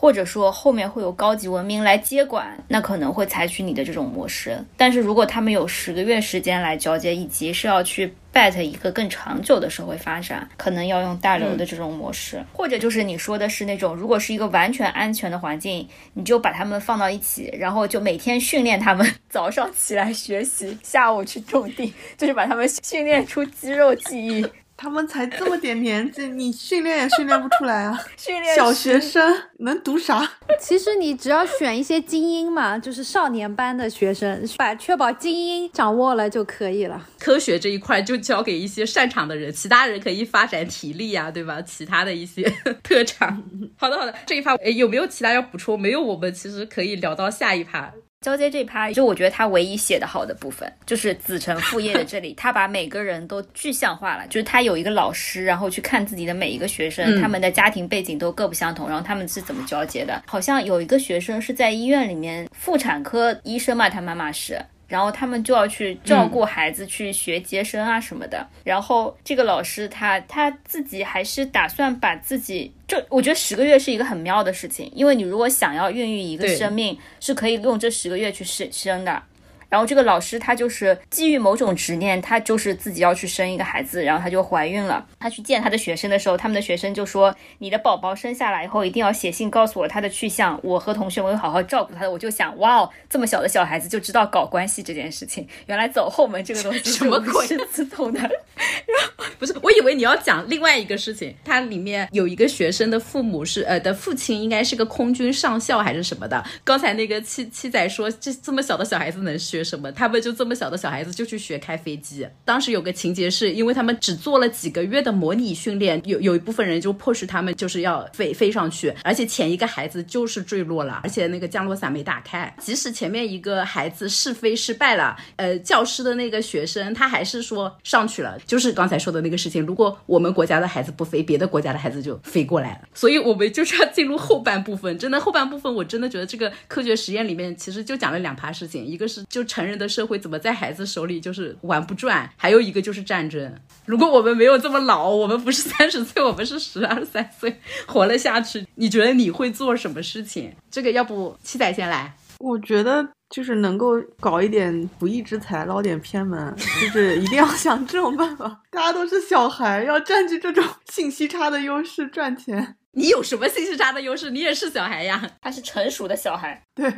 [0.00, 4.56] 或者说后面会有高级文明来接管，那可能会采取你的这种模式。
[4.76, 15.84] 但是如果他们有十个月时间来交接，以及是要去 bet 一个更长久的社会发展，可能要用大流的这种模式，或者就是你说的是那种，如果是一个完全安全的环境，
[16.14, 24.46] 你就把他们放到一起，然后就每天训练他们， 早上起来学习，下午去种地，就是把他们训练出肌肉记忆。
[24.80, 28.00] 他们才这么点年纪，你训练也训练不出来啊！
[28.16, 30.24] 训练小学生能读啥？
[30.60, 37.04] 其实你只要选一些精英嘛，就是少年班的学生，把确保精英掌握了就可以了。
[37.18, 41.60] 科学这一块就交给一些擅长的人，其他人可以发展体力呀，对吧？
[41.62, 42.44] 其他的一些
[42.84, 43.42] 特长。
[43.76, 45.78] 好的，好的，这一趴有没有其他要补充？
[45.80, 47.92] 没有，我们其实可以聊到下一趴。
[48.20, 54.26] 交接这趴，就我觉得他唯一写的好的部分，就是子承父业的这里，他把每个人都具象化了。
[54.26, 60.20] 就是他有一个老师，然后去看自己的每一个学生，他们的家庭背景都各不相同，然后他们是怎么交接的。
[60.26, 64.60] 好像有一个学生是在医院里面妇产科医生嘛，他妈妈是。
[64.88, 68.44] 然后他们就要去照顾孩子，去学接生啊什么的。
[68.64, 79.22] 然后这个老师他他自己还是打算把自己，就我觉得十个月是一个很妙的事情，因为你如果想要孕育一个生命，是可以用这十个月去生生的。
[79.68, 85.06] 然后这个老师他就是基于某种执念，他就是自己要去生一个孩子，然后他就怀孕了。
[85.18, 98.20] 他去见他的学生的时候，他们的学生就说：“你的宝宝生下来以后，一定要写信告诉我他的去向，我和同学会好好照顾他的。”我就想，哇哦，这么小的小孩子就知道搞关系这件事情，原来走后门这个东西 什么鬼是 自动的？
[99.38, 106.42] 不是，我以为你要讲另外一个事情，它里面有一个学生的父母是呃的父亲应该是个空军上校还是什么的。
[106.64, 109.57] 刚才那个七七仔说，这这么小的小孩子能学。
[109.58, 112.26] 学什么，他们就这么小的小孩子就去学开飞机。
[112.44, 122.54] 当时有个情节是因为他们只做了几个月的模拟训练，有有一部分人就迫使他们就是要飞飞上去，而且前一个孩子就是坠落了，而且那个降落伞没打开。
[122.60, 129.64] 即使前面一个孩子试飞失败了，呃，教师的那个学生他还是说上去了，就是刚才说的那个事情。
[129.66, 132.88] 如果我们国家的孩子不飞，别的国家的孩子就飞过来了。
[132.94, 143.52] 所以我们就是要进入后半部分，真的后半部分我真的觉得这个科学实验里面其实就讲了两趴事情，一个是就成人的社会怎么在孩子手里就是玩不转，还有一个就是战争。
[143.86, 150.54] 如果我们没有这么老，我们不是三十岁，我们是十二三岁活了下去，你觉得你会做什么事情？
[150.70, 152.14] 这个要不七仔先来。
[152.38, 158.60] 我觉得就是能够搞一点不义之财，捞点偏门，就是一定要想这种办法。
[158.70, 162.76] 大家都是小孩，要占据这种信息差的优势赚钱。
[162.92, 164.30] 你有什么信息差的优势？
[164.30, 165.20] 你也是小孩呀。
[165.40, 166.88] 他是成熟的小孩，对，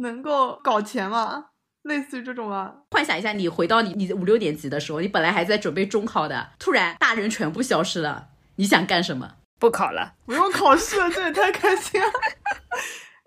[0.00, 1.46] 能够搞钱吗，
[1.82, 2.74] 类似于这种啊。
[2.90, 9.36] 幻想一下，你回到你你五六年级的时候，你本来还在准备中考的，突然大人全部消失了，你想干什么？
[9.58, 10.14] 不考了。
[10.24, 12.08] 不用考试了，这也太开心了。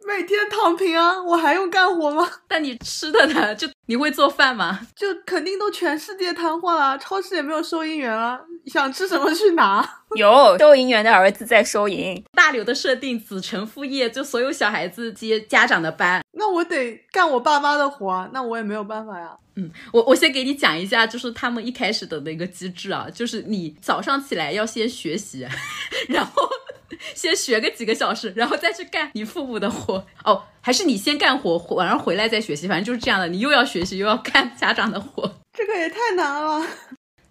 [0.06, 2.30] 每天躺平啊，我还用干活吗？
[2.48, 3.54] 但你吃的呢？
[3.56, 4.80] 就你会做饭吗？
[4.96, 9.88] 就肯定都全世界瘫痪了，超市也没有收银员了，想吃什么去拿。
[10.16, 12.24] 有收银员的儿子在收银。
[12.34, 16.24] 大刘的设定子承父业，就所有小孩子接家长的班。
[16.34, 19.32] 那我得干我爸妈的活啊，那我也没有办法呀。
[19.56, 25.48] 嗯，我我先给你讲一下，就是他们一开始的那个机制啊，就是你早上起来要先学习，
[26.10, 26.50] 然后
[27.16, 30.06] 先学个几个小时，然后再去干你父母的活。
[30.24, 33.28] 哦，还是你先干活，晚上回来再学习，反正就是这样的。
[33.28, 36.66] 你又要学习，又要干家长的活，这个也太难了。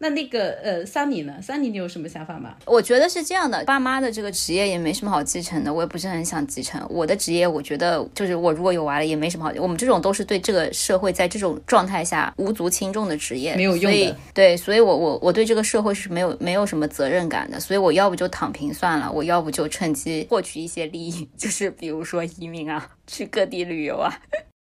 [0.03, 1.33] 那那个呃，桑尼呢？
[1.41, 2.57] 桑尼，你有什么想法吗？
[2.67, 6.85] 我觉得是这样的，爸妈的这个职业也没什么好继承的，我也不是很想继承。
[6.91, 9.53] 我的职业，我觉得就是我如果有娃了，也没什么好。
[9.59, 14.17] 我们这种都是对这个社会在这种状态下无足轻重的职业，没有用的。
[14.35, 17.61] 对，所以我我我对这个社会是没有没有什么责任感的。
[17.61, 24.13] 所以我要不就躺平算了，我要不就趁机获取一些利益， 就是比如说移民啊，去各地旅游啊。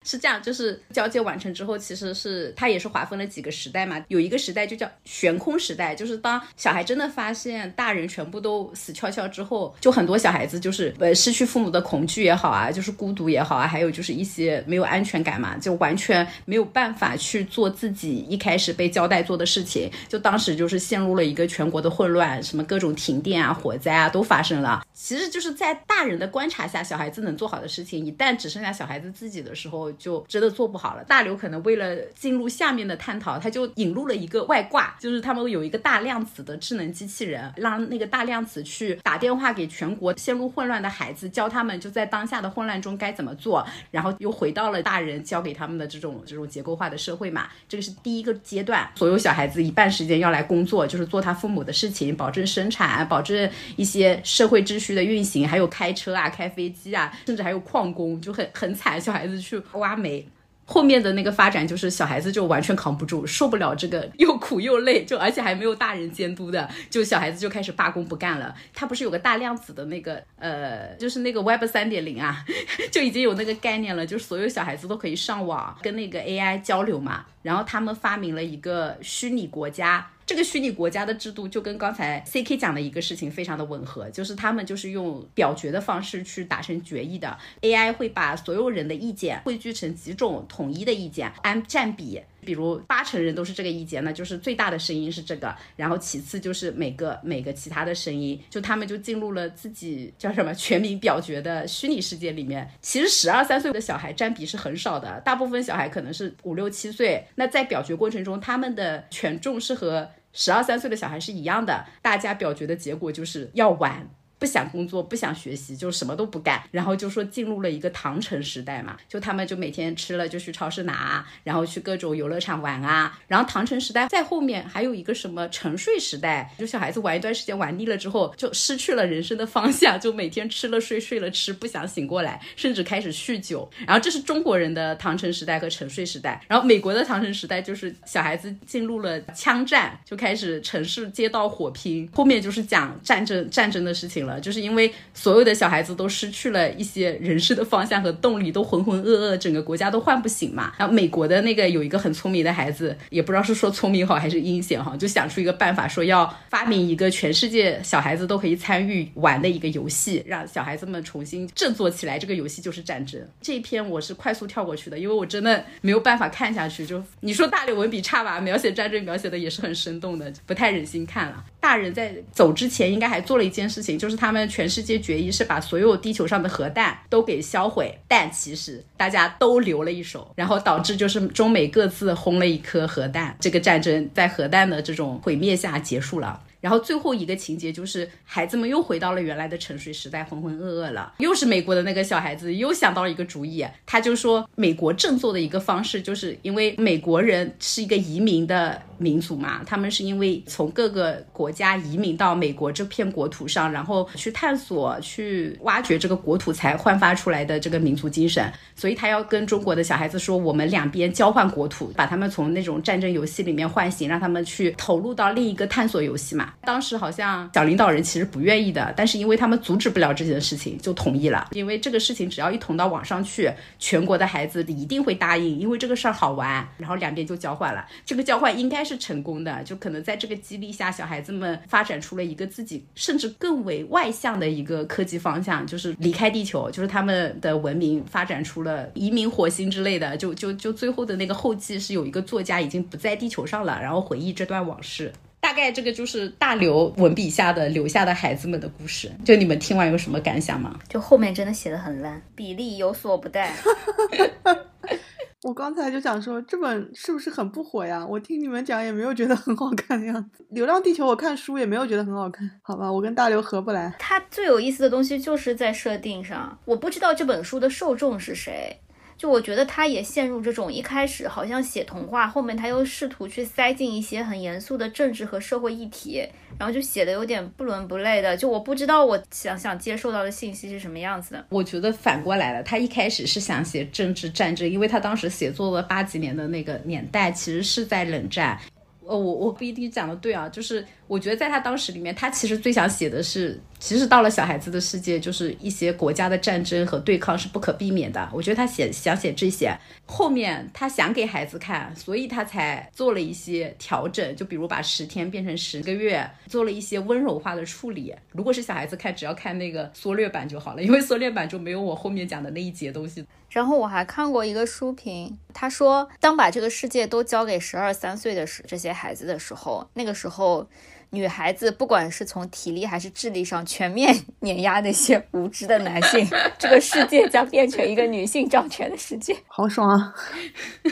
[0.04, 4.04] 是这样，就是交接完成之后，其实是它也是划分了几个时代嘛。
[4.08, 24.84] 有一个时代就叫悬空时代，就是当小孩真的发现大人全部都死翘翘之后，就很多小孩子就是呃失去父母的恐惧也好啊，就是孤独也好啊，还有就是一些没有安全感嘛，就完全没有办法去做自己一开始被交代做的事情，就当时就是陷入了一个全国的混乱，什么各种停电啊、火灾啊都发生了。
[24.94, 29.91] 其实就是在大人的观察下，小孩子能做好的事情，一旦只剩下小孩子自己的时候。
[29.94, 31.04] 就真的做不好了。
[31.04, 47.50] 大刘可能为了进入下面的探讨，他就引入了一个外挂，就是他们有一个大量子的智能机器人，让那个大量子去打电话给全国陷入混乱的孩子，教他们就在当下的混乱中该怎么做，然后又回到了大人教给他们的这种这种结构化的社会嘛。
[47.68, 60.26] 这个是第一个阶段，所有小孩子一半时间要来工作，就是做他父母的事情，保证生产，保证一些社会秩序的运行，还有开车啊、开飞机啊，甚至还有矿工，就很很惨，小孩子去挖煤。
[60.64, 68.56] 后面的那个发展就是小孩子就完全扛不住，受不了这个又苦又累，就而且还没有大人监督的，就小孩子就开始罢工不干了。
[68.74, 72.46] 他不是有个大量子的那个呃，就是那个 Web 三点零啊，
[72.90, 77.26] 就已经有那个概念了，就是所有小孩子都可以上网跟那个 AI 交流嘛。
[77.42, 80.08] 然后他们发明了一个虚拟国家。
[80.32, 92.22] 这个虚拟国家的制度就跟刚才 C K 讲的一个事情非常的吻合，就是他们就是用表决的方式去达成决议的，AI 会把所有人的意见汇聚成几种统一的意见，按占比。
[92.44, 102.68] 比如八成人都是这个意见，那就是最大的声音是这个，然后其次就是每个每个其他的声音，就他们就进入了自己叫什么全民表决的虚拟世界里面。
[102.82, 107.24] 其实十二三岁的小孩占比是很少的，大部分小孩可能是五六七岁。
[107.36, 114.10] 那在表决过程中，他们的权重是和十二三岁的小孩是一样的，大家表决的结果就是要玩。
[114.42, 123.20] 不想工作，不想学习，就什么都不干，然后就说进入了一个唐城时代嘛，就他们就每天吃了就去超市拿，然后去各种游乐场玩啊。
[123.28, 133.70] 然后唐城时代在后面还有一个什么沉睡时代，就小孩子玩一段时间玩腻了之后，就失去了人生的方向，就每天吃了睡，睡了吃，不想醒过来，甚至开始酗酒。
[133.86, 144.31] 然后这是中国人的唐城时代和沉睡时代，然后美国的唐城时代就是小孩子进入了枪战，就开始城市街道火拼，后面就是讲战争战争的事情了。
[144.32, 150.74] 了，就是因为所有的小孩子都失去了一些人生的方向和动力，都浑浑噩噩，整个国家都唤不醒嘛。
[150.78, 162.18] 然后美国的那个有一个很聪明的孩子，也不知道是说聪明好还是阴险哈，就想出一个办法，说要发明一个全世界小孩子都可以参与玩的一个游戏，让小孩子们重新振作起来。
[162.18, 163.22] 这个游戏就是战争。
[163.42, 166.86] 这一篇我是快速跳过去的，因为我真的没有办法看下去。
[166.86, 171.44] 就你说大刘文笔差吧，描写战争描写的也是很生动的，不太忍心看了。
[171.60, 186.40] 大人在走之前应该还做了一件事情，就是他们全世界决议是把所有地球上的核弹都给销毁，但其实大家都留了一手，然后导致就是中美各自轰了一颗核弹，这个战争在核弹的这种毁灭下结束了。
[186.62, 191.14] 然后最后一个情节就是孩子们又回到了原来的沉睡时代，浑浑噩噩了。
[191.18, 216.51] 又是美国的那个小孩子又想到了一个主意，他就说美国振作的一个方式，就是因为美国人是一个移民的民族嘛，他们是因为从各个国家移民到美国这片国土上，然后去探索、去挖掘这个国土才焕发出来的这个民族精神，所以他要跟中国的小孩子说，我们两边交换国土，把他们从那种战争游戏里面唤醒，让他们去投入到另一个探索游戏嘛。
[216.62, 221.48] 当时好像小领导人其实不愿意的，但是因为他们阻止不了这件事情，就同意了。
[221.52, 226.68] 因为这个事情只要一捅到网上去，全国的孩子一定会答应，因为这个事儿好玩。
[226.78, 240.16] 然后两边就交换了，这个交换应该是成功的，就可能在这个激励下，小孩子们发展出了一个自己甚至更为外向的一个科技方向，就是离开地球，就是他们的文明发展出了移民火星之类的。
[240.18, 245.12] 就就就最后的那个后记是有一个作家已经不在地球上了，然后回忆这段往事。
[245.42, 250.80] 大概这个就是大刘文笔下的留下的孩子们的故事，就你们听完有什么感想吗？
[250.88, 253.54] 就后面真的写的很烂，比例有所不带。
[255.44, 258.06] 我刚才就想说，这本是不是很不火呀？
[258.06, 260.44] 我听你们讲也没有觉得很好看的样子。
[260.52, 263.92] 《流浪地球》我看书也没有觉得很好看，好吧，我跟大刘合不来。
[263.98, 268.80] 它最有意思的东西就是在设定上，我不知道这本书的受众是谁。
[269.22, 278.36] 就我觉得他也陷入这种一开始好像写童话，后面他又试图去塞进一些很严肃的政治和社会议题，然后就写的有点不伦不类的。
[278.36, 281.46] 就我不知道我想想接受到的信息是什么样子的。
[281.50, 288.58] 我觉得反过来了，他一开始是想写政治战争，因为他当时写作的八几年的那个年代，其实是在冷战。
[289.06, 298.30] 呃，我我不一定讲的对啊，就是我觉得在他当时里面，他其实最想写的是，其实到了小孩子的世界，就是一些国家的战争和对抗是不可避免的。
[298.34, 308.16] 我觉得他写想写这些，后面他想给孩子看，所以他才做了一些调整，就比如把十天变成十个月，做了一些温柔化的处理。
[308.32, 313.26] 如果是小孩子看，只要看那个缩略版就好了，因为缩略版就没有我后面讲的那一节东西。
[313.50, 320.66] 然后我还看过一个书评，他说，当把这个世界都交给十二三岁的时这些孩子的时候，那个时候，
[321.14, 326.26] 女孩子不管是从体力还是智力上全面碾压那些无知的男性，
[326.58, 329.36] 这个世界将变成一个女性掌权的世界。
[329.48, 330.14] 好爽啊！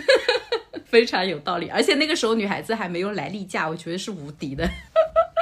[0.85, 4.69] 非常有道理，而且那个时候女孩子还没有来例假，我觉得是无敌的。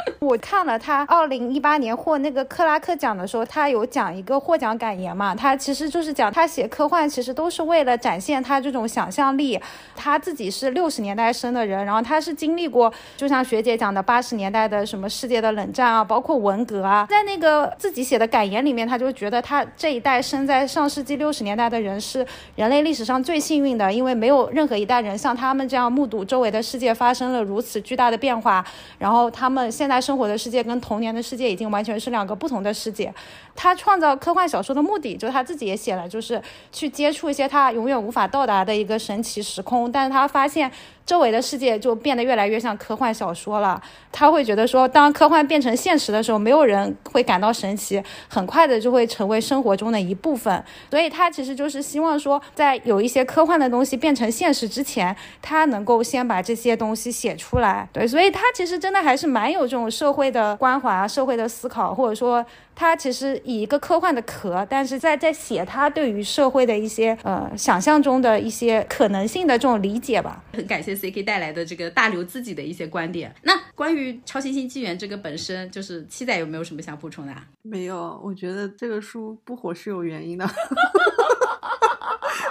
[0.20, 9.60] 我看了他二零一八年获那个克拉克奖的时候，他有讲一个获奖感言嘛，他其实就是讲他写科幻其实都是为了展现他这种想象力。
[9.96, 28.64] 他自己是六十年代生的人，然后他是经历过，就像学姐讲的八十年代的什么世界的冷战啊，包括文革啊，在那个自己写的感言里面，他就觉得他这一代生在上世纪六十年代的人是人类历史上最幸运的，因为没有任何一代人像他们这样目睹周围的世界发生了如此巨大的变化，
[28.98, 29.97] 然后他们现在。
[30.00, 33.14] 生活的世界跟童年的世界已经完全是两个不同的世界。
[33.58, 36.40] 他创造科幻小说的目的，就是他自己也写了，就是
[36.72, 39.92] 去接触一些他永远无法到达的一个神奇时空。
[39.92, 40.72] 但是他发现
[41.06, 43.82] 周围的世界就变得越来越像科幻小说了。
[44.12, 50.64] 他会觉得说，当科幻变成现实的时候，没有人会感到神奇，很快的就会成为生活中的一部分。
[50.92, 57.90] 所以他其实就是希望说，在有一些科幻的东西变成现实之前，他能够先把这些东西写出来。
[57.92, 62.46] 对，所以他其实真的还是蛮有这种社会的关怀啊，社会的思考，或者说。
[62.80, 70.44] 他其实以一个科幻的壳，但是在在写他对于社会的一些呃想象中的一些可能性的这种理解吧。
[70.54, 73.34] 很感谢 C K 带来的这个大刘自己的一些观点。
[73.42, 77.34] 那关于《超新星纪元》这个本身，就是七仔有没有什么想补充的？
[77.64, 80.48] 没有，我觉得这个书不火是有原因的。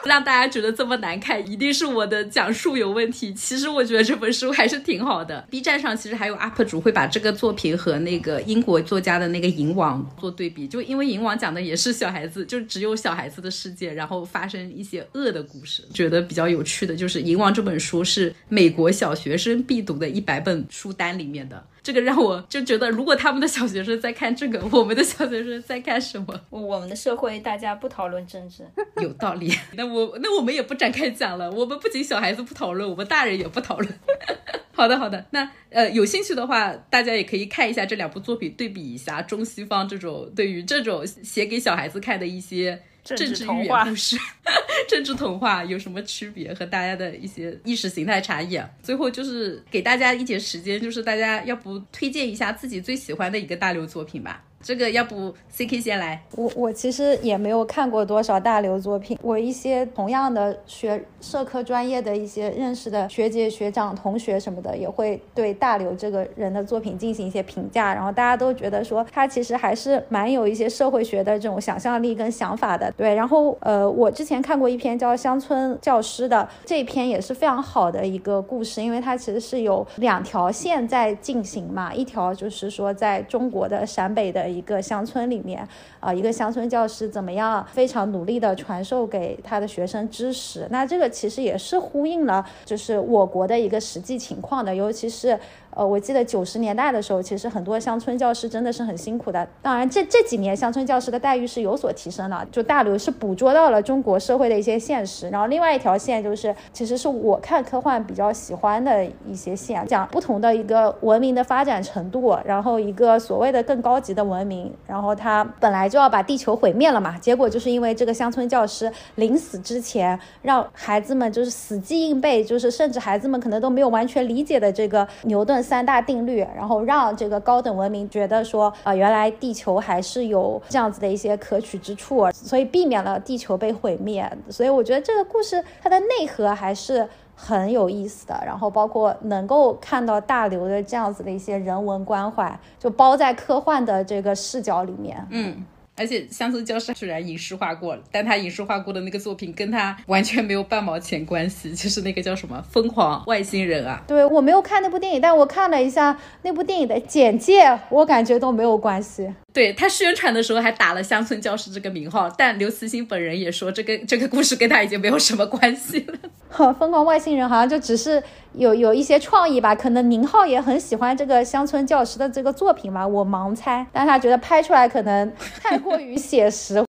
[0.07, 3.35] 让大家觉得这么难看，一定是我的讲述有问题。
[3.35, 5.47] 其实我觉得这本书还是挺好的。
[5.51, 15.83] B 站上其实还有 UP 主会把这个作品和那个英国作家的那个《银王》做对比，就因为《银王》讲的也是小孩子，就只有小孩子的世界，然后发生一些恶的故事。
[15.93, 21.65] 觉得比较有趣的就是《银王》这本书是美国小学生必读的一百本书单里面的。
[21.87, 26.41] 这个让我就觉得，如果他们的小学生在看这个，我们的小学生在看什么？
[26.51, 28.67] 我们的社会大家不讨论政治，
[29.01, 29.55] 有道理。
[29.75, 31.49] 那我那我们也不展开讲了。
[31.49, 34.01] 我们不仅小孩子不讨论，我们大人也不讨论。
[34.75, 35.25] 好的，好的。
[35.31, 42.83] 那呃，有兴趣的话，大家也可以看一下这两部作品，对比一下中西方这种对于这种写给小孩子看的一些。
[43.15, 44.17] 政治寓言故事，
[44.89, 46.53] 政治童话有什么区别？
[46.55, 48.69] 和大家的一些意识形态差异啊？
[48.83, 54.43] 最后就是给大家一点时间，就是大家要不推荐一下自己最喜欢的一个大刘作品吧。
[54.67, 84.56] 这个要不 C K 先来，我我其实也没有看过多少大刘作品，我一些同样的学社科专业的一些认识的学姐学长同学什么的，也会对大刘这个人的作品进行一些评价，然后大家都觉得说他其实还是蛮有一些社会学的这种想象力跟想法的，对，然后呃，我之前看过一篇叫《乡村教师》的，这一篇也是非常好的一个故事，因为它其实是有两条线在进行嘛，一条就是说在中国的陕北的。
[84.57, 85.67] 一个乡村里面，
[86.01, 90.67] 啊，一个乡村教师怎么样非常努力的传授给他的学生知识？
[90.71, 95.39] 那这个其实也是呼应了，就是我国的一个实际情况的，尤其是。
[95.77, 99.47] 呃，我记得九十年代的时候，其实很多乡村教师真的是很辛苦的。
[99.61, 102.43] 当然，这这几年乡村教师的待遇是有所提升了。
[102.51, 105.29] 就大刘是捕捉到了中国社会的一些现实。
[105.29, 125.57] 然后另外一条线就是，其实是我看科幻比较喜欢的一些线，讲不同的一个文明的发展程度，然后一个所谓的更高级的文明，然后他本来就要把地球毁灭了嘛，结果就是因为这个乡村教师临死之前，让孩子们就是死记硬背，就是甚至孩子们可能都没有完全理解的这个牛顿。
[125.67, 134.31] 三大定律，然后让这个高等文明觉得说，啊，原来地球还是有这样子的一些可取之处，所以避免了地球被毁灭。
[134.49, 145.25] 所以我觉得这个故事它的内核还是很有意思的，然后包括能够看到大刘的这样子的一些人文关怀，就包在科幻的这个视角里面。
[145.31, 145.65] 嗯。
[145.97, 154.03] 而且乡村教师虽然影视化过了，但他影视化过的那个作品跟他完全没有半毛钱关系，就是那个叫什么《疯狂外星人》啊。
[154.07, 159.29] 对我没有看那部电影，但我看了一下那部电影的简介，我感觉都没有关系。
[159.53, 166.19] 对他宣传的时候还打了乡村教师这个名号，但刘慈欣本人也说，这个这个故事跟他已经没有什么关系了。
[166.79, 168.23] 疯狂外星人好像就只是
[168.57, 175.33] 有有一些创意吧，可能宁浩也很喜欢这个乡村教师的这个作品吧，我盲猜，但他觉得拍出来可能
[175.63, 176.83] 太过于 写实。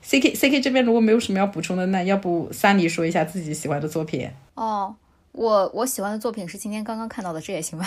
[0.00, 4.30] C K C K 这边如果没有什么要补充的，那要不 Sunny 说一下自己喜欢的作品？
[4.54, 4.94] 哦，
[5.32, 7.86] 我我喜欢的作品是今天刚刚看到的，这也行吧？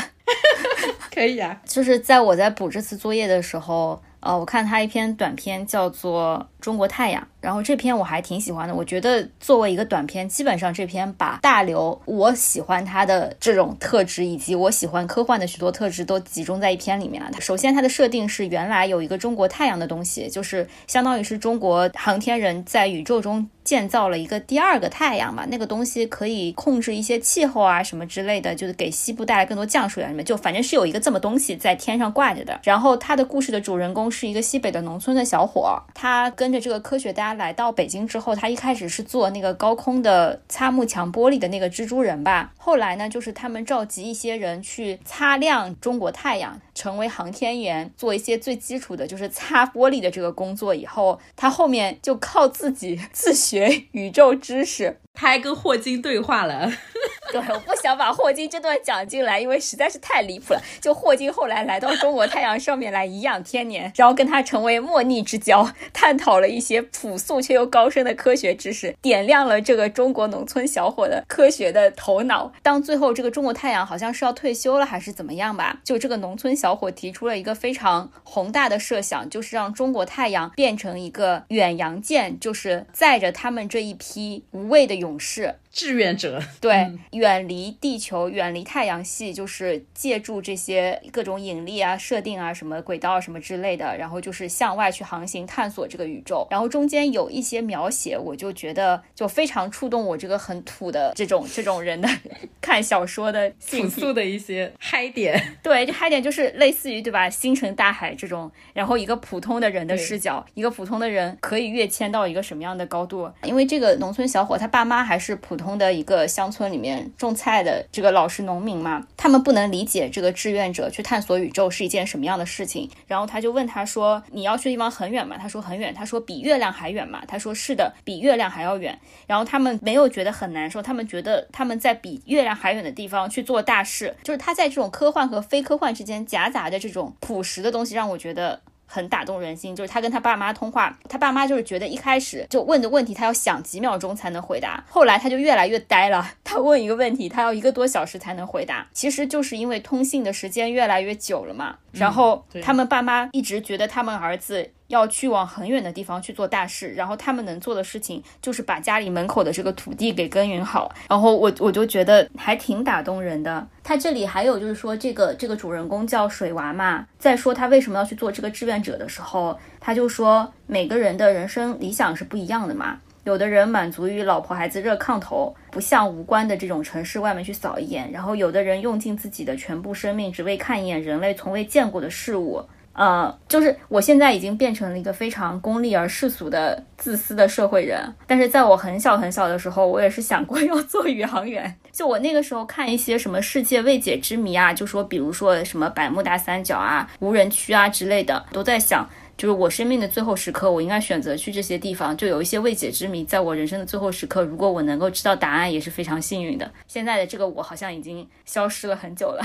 [1.14, 7.22] 可以啊，就是在我在补这次作业的时候，呃，我看他一篇短片叫做《中国太阳》。
[7.39, 17.32] 然后这篇我还挺喜欢的，我觉得作为一个短片，基本上这篇把大刘我喜欢他的这种特质，以及我喜欢科幻的许多特质都集中在一篇里面了。
[17.39, 25.45] 首先，它的设定是原来有一个中国太阳的东西，就是相当于是中国航天人在宇宙中建造了一个第二个太阳嘛。
[25.49, 32.60] 那个东西可以控制一些气候啊什么之类的，就是给西部带来更多降水啊什么，就反正是有一个这么东西在天上挂着的。
[32.64, 37.34] 然后他的故事的主人公是一个西北的农村的小伙，他跟着这个科学家。
[37.34, 42.52] 来到北京之后，他一开始是做那个高空的擦幕墙玻璃的那个蜘蛛人吧。
[42.58, 50.74] 后来呢，就是他们召集一些人去擦亮中国太阳，成为航天员，做一些最基础的，就是擦玻璃的这个工作。
[50.74, 55.00] 以后他后面就靠自己 自学宇宙知识。
[55.20, 56.72] 他还跟霍金对话了，
[57.34, 60.62] 对，我不想把霍金这段讲进来，因为实在是太离谱了。
[60.80, 72.52] 就霍金后来来到中国太阳上面来颐养天年，然后跟他成为莫逆之交，探讨了一些朴素却又高深的科学知识，点亮了这个中国农村小伙的科学的头脑。
[72.62, 84.98] 当最后这个中国太阳好像是要退休了还是怎么样吧，就这个农村小伙提出了一个非常宏大的设想，就是让中国太阳变成一个远洋舰，就是载着他们这一批无畏的。
[84.98, 85.54] 勇士。
[85.72, 96.47] 志愿者 对，远离地球，远离太阳系，就是借助这些各种引力啊、设定啊、什么轨道啊、什么之类的，然后就是向外去航行、探索这个宇宙。
[96.49, 102.09] 然后中间有一些描写，我就觉得就非常触动我这个很土的这种这种人的
[102.61, 105.57] 看小说的朴素的一些嗨点。
[105.61, 107.30] 对，就嗨点就是类似于对吧？
[107.30, 113.30] 星辰大海这种，然后一个普通的人的视角，一个普通的人可以跃迁到一个什么样的高度？
[113.43, 115.57] 因为这个农村小伙他爸妈还是普。
[115.58, 122.88] 普通的一个乡村里面种菜的这个老实农民嘛，他们不能理解这个志愿者去探索宇宙是一件什么样的事情。
[123.08, 138.62] 然后他就问他说：“你要去的地方很远吗？”他说：“很远。”他说：“比月亮还远吗？”他说：“是的，比月亮还要远。”然后他们没有觉得很难受，他们觉得他们在比月亮还远的地方去做大事，就是他在这种科幻和非科幻之间夹杂着这种朴实的东西，让我觉得。
[138.88, 146.34] 很打动人心，就是他跟他爸妈通话，他爸妈就是觉得一开始就问的问题，他要想几秒钟才能回答，后来他就越来越呆了。
[146.44, 151.76] 他问一个问题，他要一个多小时才能回答，其实就是因为通信的时间越来越久了嘛。
[151.92, 154.72] 然后他们爸妈一直觉得他们儿子。
[154.88, 160.94] 要去往很远的地方去做大事，然后他们能做的事情就是把家里门口的这个土地给耕耘好。
[161.10, 163.68] 然后我我就觉得还挺打动人的。
[163.84, 173.00] 他这里还有就是说，这个这个主人公叫水娃嘛，在说他为什么要去做这个志愿者的时候，他就说每个人的人生理想是不一样的嘛。
[173.24, 182.64] 有的人满足于老婆孩子热炕头，不向无关的这种城市外面去扫一眼；然后有的人用尽自己的全部生命，只为看一眼人类从未见过的事物。
[182.98, 191.78] 呃，就是我现在已经变成了一个非常功利而世俗的自私的社会人，但是在我很小很小的时候，我也是想过要做宇航员。
[191.91, 202.18] 就我那个时候看一些什么世界未解之谜啊，就说比如说什么百慕大三角啊、无人区啊之类的，都在想，就是我生命的最后时刻，我应该选择去这些地方。
[202.18, 206.72] 就有一些未解之谜，在我人生的最后时刻，如果我能够知道答案，也是非常幸运的。
[206.88, 209.43] 现在的这个我好像已经消失了很久了。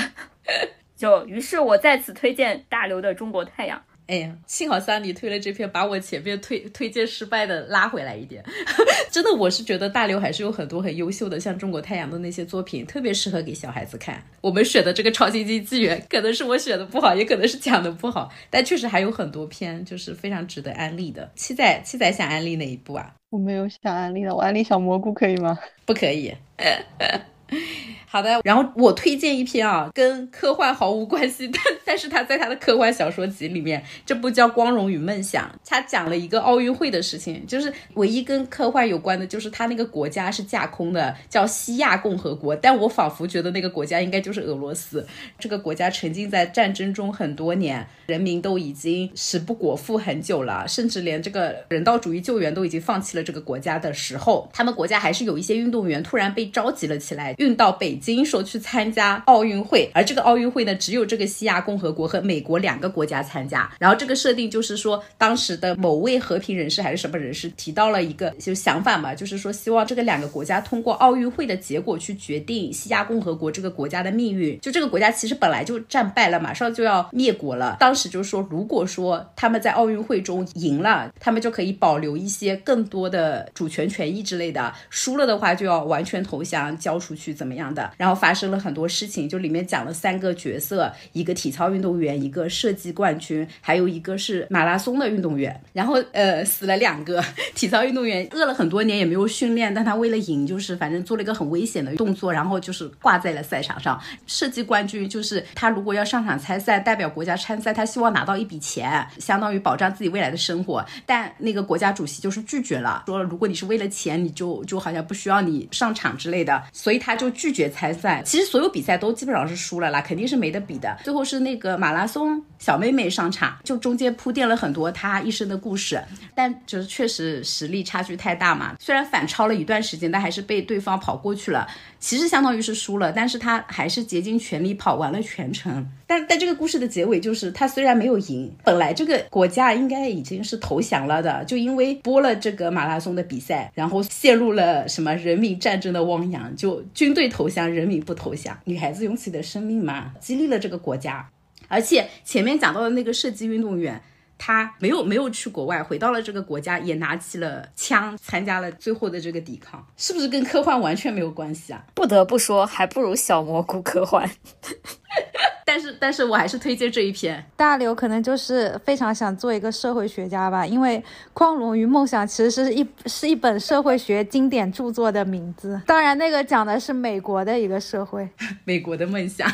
[1.02, 3.76] 就于是，我再次推荐大刘的《中国太阳》。
[4.06, 8.40] 哎呀，幸好三里推了这篇，把我前面推推荐失败的拉回来一点。
[9.10, 14.22] 真的，我是觉得大刘还是有很多很优秀的，像《中国太阳》的那些作品，特别适合给小孩子看。
[14.40, 21.28] 我们选的这个《超新星纪元》，可能是我选的不好，也可能是讲的不好，但确实还有很多篇就是非常值得安利的。
[21.34, 23.12] 七仔，七仔想安利哪一部啊？
[23.30, 25.58] 我没有想安利的，我安利小蘑菇可以吗？
[25.84, 26.32] 不可以。
[28.12, 45.06] 好的，然后我推荐一篇啊，跟科幻毫无关系，但但是他在他的科幻小说集里面，这部叫《光荣与梦想》，他讲了一个奥运会的事情，就是唯一跟科幻有关的，就是他那个国家是架空的，叫西亚共和国，但我仿佛觉得那个国家应该就是俄罗斯。
[45.38, 58.01] 这个国家沉浸在战争中很多年，人民都已经食不果腹很久了，甚至连这个人道主义救援都已经放弃了这个国家的时候，他们国家还是有一些运动员突然被召集了起来，运到北。
[58.02, 63.70] 经说去参加奥运会，而这个奥运会呢，只有这个西亚共和国和美国两个国家参加。
[63.78, 74.58] 然后这个设定就是说，当时的某位和平人士还是什么人士提到了一个就想法嘛，就是说希望这个两个国家通过奥运会的结果去决定西亚共和国这个国家的命运。
[74.60, 77.76] 就这个国家其实本来就战败了，马上就要灭国了。
[77.78, 87.91] 当时就是说，如果说他们在奥运会中赢了，他们就可以保留一些更多的主权权益之类的；输了的话，就要完全投降交出去，怎么样的？
[87.96, 95.60] 然后发生了很多事情，就里面讲了三个角色：一个体操运动员，一个射击冠军，还有一个是马拉松的运动员。
[95.72, 97.22] 然后呃，死了两个。
[97.54, 104.00] 体操运动员饿了很多年也没有训练，但他为了赢，就是反正做了一个很危险的动作，然后就是挂在了赛场上。
[104.26, 110.84] 射击冠军就是他如果要上场参赛，代表国家参赛，他希望拿到一笔钱，相当于保障自己未来的生活。
[111.04, 117.81] 但那个国家主席就是拒绝了，说如果你是为了钱，你就就好像不需要你上场之类的，所以他就拒绝参。
[117.90, 120.94] 赛其实所有比赛都基本上是输了啦，肯定是没得比的。
[121.02, 126.00] 最后是那个马拉松小妹妹上场，就中间铺垫了很多她一生的故事，
[126.32, 128.76] 但就是确实实力差距太大嘛。
[128.78, 131.66] 虽然反超了一段时间，但还是被对方跑过去了。
[131.98, 135.84] 其实相当于是输了，但是她还是竭尽全力跑完了全程。
[136.06, 151.28] 但但这个故事的结尾就是，她虽然没有赢，本来这个国家应该已经是投降了的，就因为播了这个马拉松的比赛，然后陷入了什么人民战争的汪洋，就军队投降，人民不投降，女孩子用自己的生命嘛，激励了这个国家。
[151.72, 154.00] 而且前面讲到的那个射击运动员。
[154.44, 161.84] 他没有没有去国外，回到了这个国家，也拿起了枪，参加了最后的这个抵抗，是不是跟科幻完全没有关系啊？
[161.94, 164.28] 不得不说，还不如小蘑菇科幻。
[165.64, 167.46] 但是，但是我还是推荐这一篇。
[167.56, 170.98] 大刘可能就是非常想做一个社会学家吧，因为
[171.32, 175.80] 《光荣与梦想》其实是一是一本社会学经典著作的名字。
[175.86, 178.28] 当然，那个讲的是美国的一个社会，
[178.64, 179.48] 美国的梦想。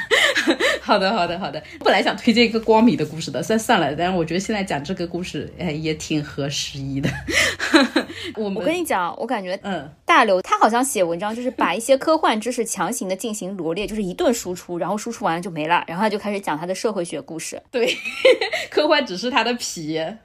[0.80, 1.62] 好的，好的，好的。
[1.80, 3.94] 本来想推荐一个光明的故事的，算算了。
[3.94, 7.08] 但是我觉得现在讲这个故事，哎，也挺合时宜的。
[8.36, 17.60] 我我跟你讲，我感觉，嗯，大刘他好像写文章就是把一些科幻知识强行的进行罗列，就是一顿输出，然后输出完了就没了，然后他就开始讲他的社会学故事。
[17.70, 17.96] 对，
[18.70, 19.78] 科幻只是他的皮。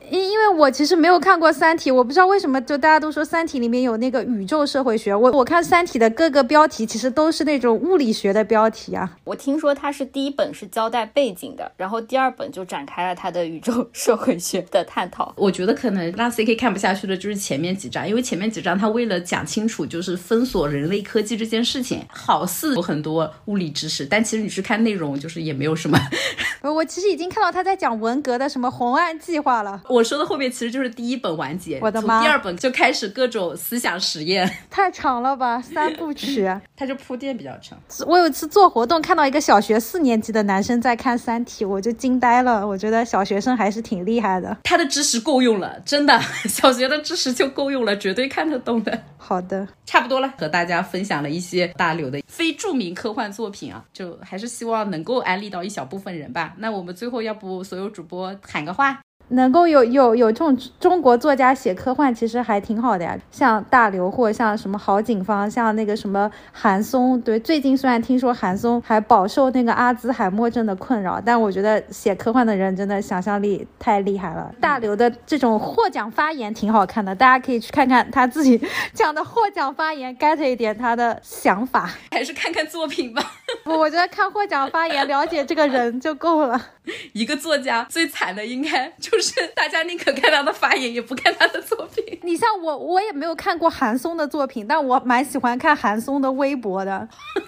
[0.10, 5.14] 因因为我其实没有看过《三体》，我不知道为什么就大家都说《三体》里面有那个宇宙社会学。
[5.16, 9.18] 我我看《三体》的各个标题其实都是那种物理学的标题啊。
[9.24, 15.34] 我听说他是第一本是交代背景的，然后第二本就展开了他的宇宙社会学的探讨。
[15.36, 26.00] 我觉得可能让 C K 看不下去的就是前面几章，因为前面几章他为了讲清楚就是封锁人类科技这件事情，好似有很多物理知识，但其实你去看内容就是也没有什么。
[26.62, 29.82] 我其实已经看到他在讲文革的什么红岸计划了。
[29.90, 32.22] 我说的后面其实就是第一本完结，我的妈！
[32.22, 36.48] 第二本就开始各种思想实验，太长了吧，三部曲，
[36.78, 37.78] 它就铺垫比较长。
[38.06, 42.68] 我有一次做活动看到一个小学四年级的男生在看《三体》，我就惊呆了。
[42.68, 46.20] 我觉得小学生还是挺厉害的，他的知识够用了，真的，
[46.50, 49.00] 小学的知识就够用了，绝对看得懂的。
[49.18, 56.56] 好的，差不多了，和大家分享了一些大刘的非著名科幻作品啊，就还是希望能够安利到一小部分人吧。
[56.58, 59.00] 那我们最后要不所有主播喊个话？
[59.34, 63.18] 能够有有有这种中国作家写科幻，其实还挺好的呀。
[63.32, 67.20] 像大刘或像什么郝景芳，像那个什么韩松。
[67.22, 74.54] 对，最近虽然听说韩松还饱受那个阿兹海默症的困扰，但我觉得写科幻的人真的想象力太厉害了。
[74.62, 78.62] 大刘的这种获奖发言挺好看的，大家可以去看看他自己
[78.94, 81.90] 讲的获奖发言，get 一点他的想法。
[82.12, 83.22] 还是看看作品吧。
[83.64, 86.60] 不， 我觉得看获奖发言，了解这个人就够了。
[87.14, 92.20] 一个作家最惨的应该就是大家宁可看他的发言，也不看他的作品。
[92.24, 97.08] 你像我，我也没有看过韩松的作品，但我蛮喜欢看韩松的微博的。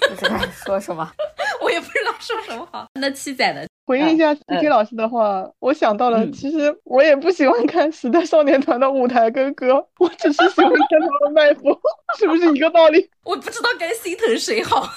[0.10, 1.10] 不知道说什么，
[1.62, 2.88] 我也不知道说什么好。
[2.94, 11.78] 那七仔呢回应一下 C K 老师的话，我想到了，其实我也不喜欢看时代少年团的舞台跟歌，我只是喜欢看他们卖腐，
[12.18, 13.08] 是不是一个道理？
[13.24, 14.90] 我不知道该心疼谁好。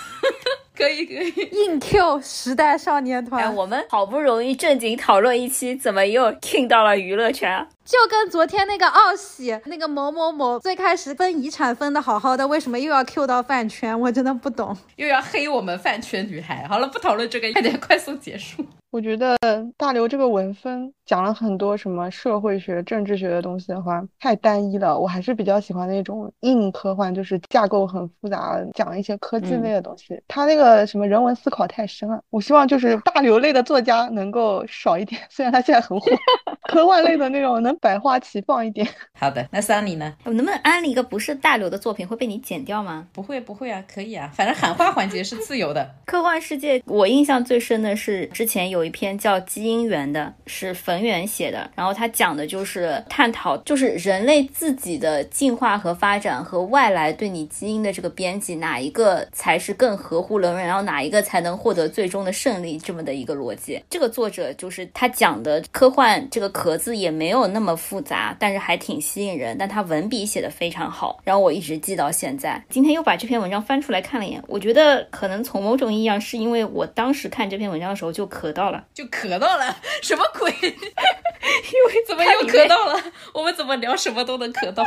[0.79, 3.53] 可以可以，硬 Q 时代少年团。
[3.53, 7.67] 我们好不容易正经讨论一期，怎么又 King 到了娱乐圈？
[7.89, 13.99] 就跟昨天那个奥喜那个某某某，最开始分遗产分的好好的，为什么又要 Q 到饭圈？
[13.99, 16.67] 我真的不懂，又要黑我们饭圈女孩。
[16.69, 18.63] 好了，不讨论这个，快点快速结束。
[18.91, 19.37] 我觉得
[19.77, 24.99] 大刘这个文风讲了很多什么社会学、政治学的东西的话，太单一了。
[24.99, 30.19] 我还是比较喜欢那种硬科幻，就是架构很复杂，讲一些科技类的东西。
[30.27, 32.19] 他那个什么人文思考太深了。
[32.31, 36.11] 我希望就是大刘类的作家能够少一点， 虽然他现在很火。
[36.69, 38.87] 科幻类的那种能百花齐放一点。
[39.19, 40.15] 好的，那桑尼呢？
[40.25, 43.07] 我能不能安利一个不是大刘的作品会被你剪掉吗？
[43.13, 45.95] 不会不会啊，可以啊，反正喊话环节是自由的。
[46.05, 63.83] 科幻世界，我印象最深的是之前有一篇叫《基因源》的，是冯源写的，然后他讲的就是探讨，就是人类自己的进化和发展和外来对你基因的这个编辑，哪一个才是更合乎人伦，然后哪一个才能获得最终的胜利，这么的一个逻辑。
[63.89, 66.49] 这个作者就是他讲的科幻这个。
[66.59, 69.57] 壳子也没有那么复杂，但是还挺吸引人。
[69.59, 72.63] 但他文笔写的非常好，然后我一直记到现在。
[72.69, 80.51] 今天又把这篇文章翻出来看了一眼，我觉得可能从某种意义上是因为我当时看这篇文章的时候就咳到了，就咳到了，什么鬼？
[80.61, 83.01] 因为怎么又咳到了？
[83.33, 84.85] 我们怎么聊什么都能咳到？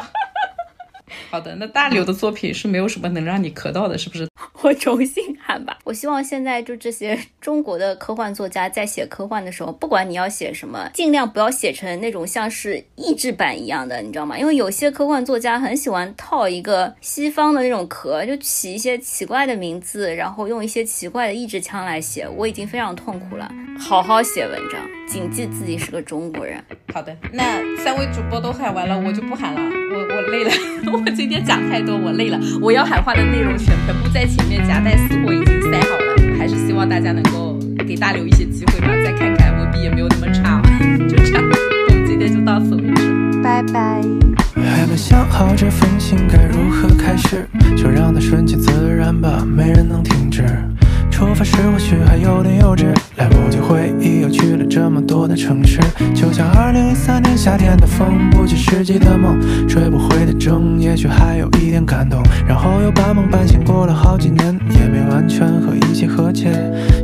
[1.29, 4.27] 好的，那大刘的作品是没有什么能让你咳到的，是不是？
[4.61, 5.79] 我重新喊吧。
[5.83, 14.37] 我希望现在就这些中国的科幻作家在写科幻的时候，不管你要写什么，尽量不要写成那种像是译制版一样的，你知道吗？
[14.37, 22.27] 因为有些科幻作家很喜欢套一个西方的那种壳，就起一些奇怪的名字，然后用一些奇怪的译制腔来写。
[22.27, 24.79] 我已经非常痛苦了，好好写文章，
[25.11, 26.57] 谨记自己是个中国人。
[26.93, 27.43] 好的，那
[27.83, 30.51] 三位主播都喊完了，我就不喊了，我我累了。
[30.89, 32.39] 我今天讲太多，我累了。
[32.61, 38.87] 我要喊话的内容全全部在前面夹带私货已经塞好了，还是希望大家能够给大刘一些机会吧。
[39.03, 40.61] 再看看文笔也没有那么差，
[41.09, 41.43] 就这样。
[41.89, 44.01] 我们今天就到此为止，拜拜。
[44.55, 47.45] 还没想好这封信该如何开始，
[47.75, 50.45] 就让它顺其自然吧，没人能停止。
[51.21, 52.85] 出发时或许还有点幼稚，
[53.17, 55.79] 来不及回忆，又去了这么多的城市。
[56.15, 62.23] 就像2013年夏天的风，不切实际的梦，追不回的筝，也许还有一点感动。
[62.47, 66.49] 然后又半梦半醒过了好几年，也没完全和一切和解。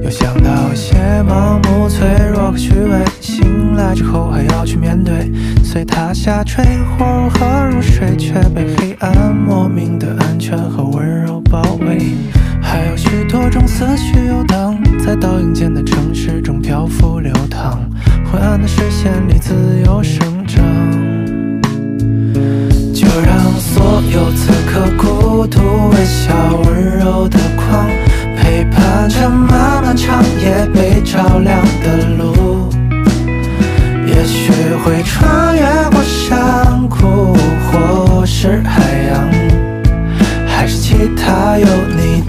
[0.01, 0.95] 又想到一些
[1.29, 5.31] 盲目脆弱和虚伪，醒来之后还要去面对。
[5.63, 6.65] 随他下坠
[6.97, 12.13] 或如何入睡，却被黑暗莫名的安全和温柔包围。
[12.69, 17.79] 还有许多种思绪游荡，在倒影间的城市中漂浮流淌，
[18.29, 19.53] 昏暗的视线里自
[19.85, 20.61] 由生长。
[22.93, 25.61] 就让所有此刻孤独、
[25.91, 26.33] 微笑、
[26.65, 27.87] 温柔的光，
[28.35, 32.69] 陪伴着漫漫长夜被照亮的路。
[34.05, 34.51] 也许
[34.83, 36.66] 会穿越过山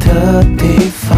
[0.09, 1.17] 的地方。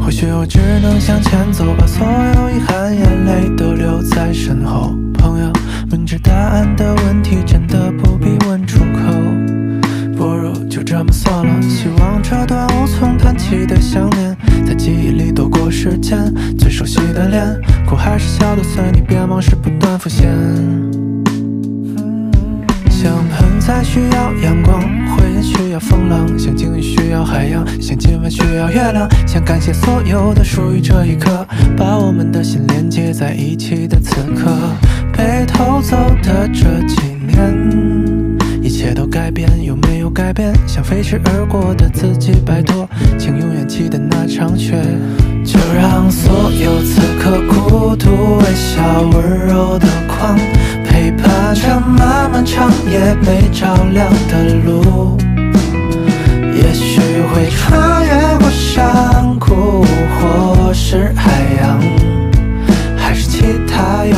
[0.00, 4.94] 或许我只能向前走，把所有遗憾、眼泪都留在身后。
[5.14, 5.52] 朋友，
[5.90, 9.12] 明知答案的问题真的不必问出口，
[10.16, 11.62] 不如就这么算了。
[11.62, 16.32] 希望这段无从谈起的想念，在记忆里躲过时间。
[16.58, 20.28] 最熟悉的脸，哭还是笑的随你变，往事不断浮现。
[23.68, 24.80] 像盆栽需要阳光，
[25.14, 29.06] 回音需要风浪，像鲸鱼需要海洋，像今晚需要月亮。
[29.26, 31.46] 想感谢所有的属于这一刻，
[31.76, 34.50] 把我们的心连接在一起的此刻。
[35.12, 37.54] 被偷走的这几年，
[38.62, 40.50] 一切都改变，有没有改变？
[40.66, 42.88] 想飞驰而过的自己摆脱，
[43.18, 44.82] 请永远记得那场雪。
[45.44, 50.38] 就让所有此刻孤独、微笑、温柔的光，
[51.22, 55.16] 爬着漫漫长夜被照亮的路。
[56.54, 57.00] 也许
[57.32, 59.84] 会穿越过山谷
[60.16, 61.80] 或是海洋
[62.96, 64.16] 还是其他有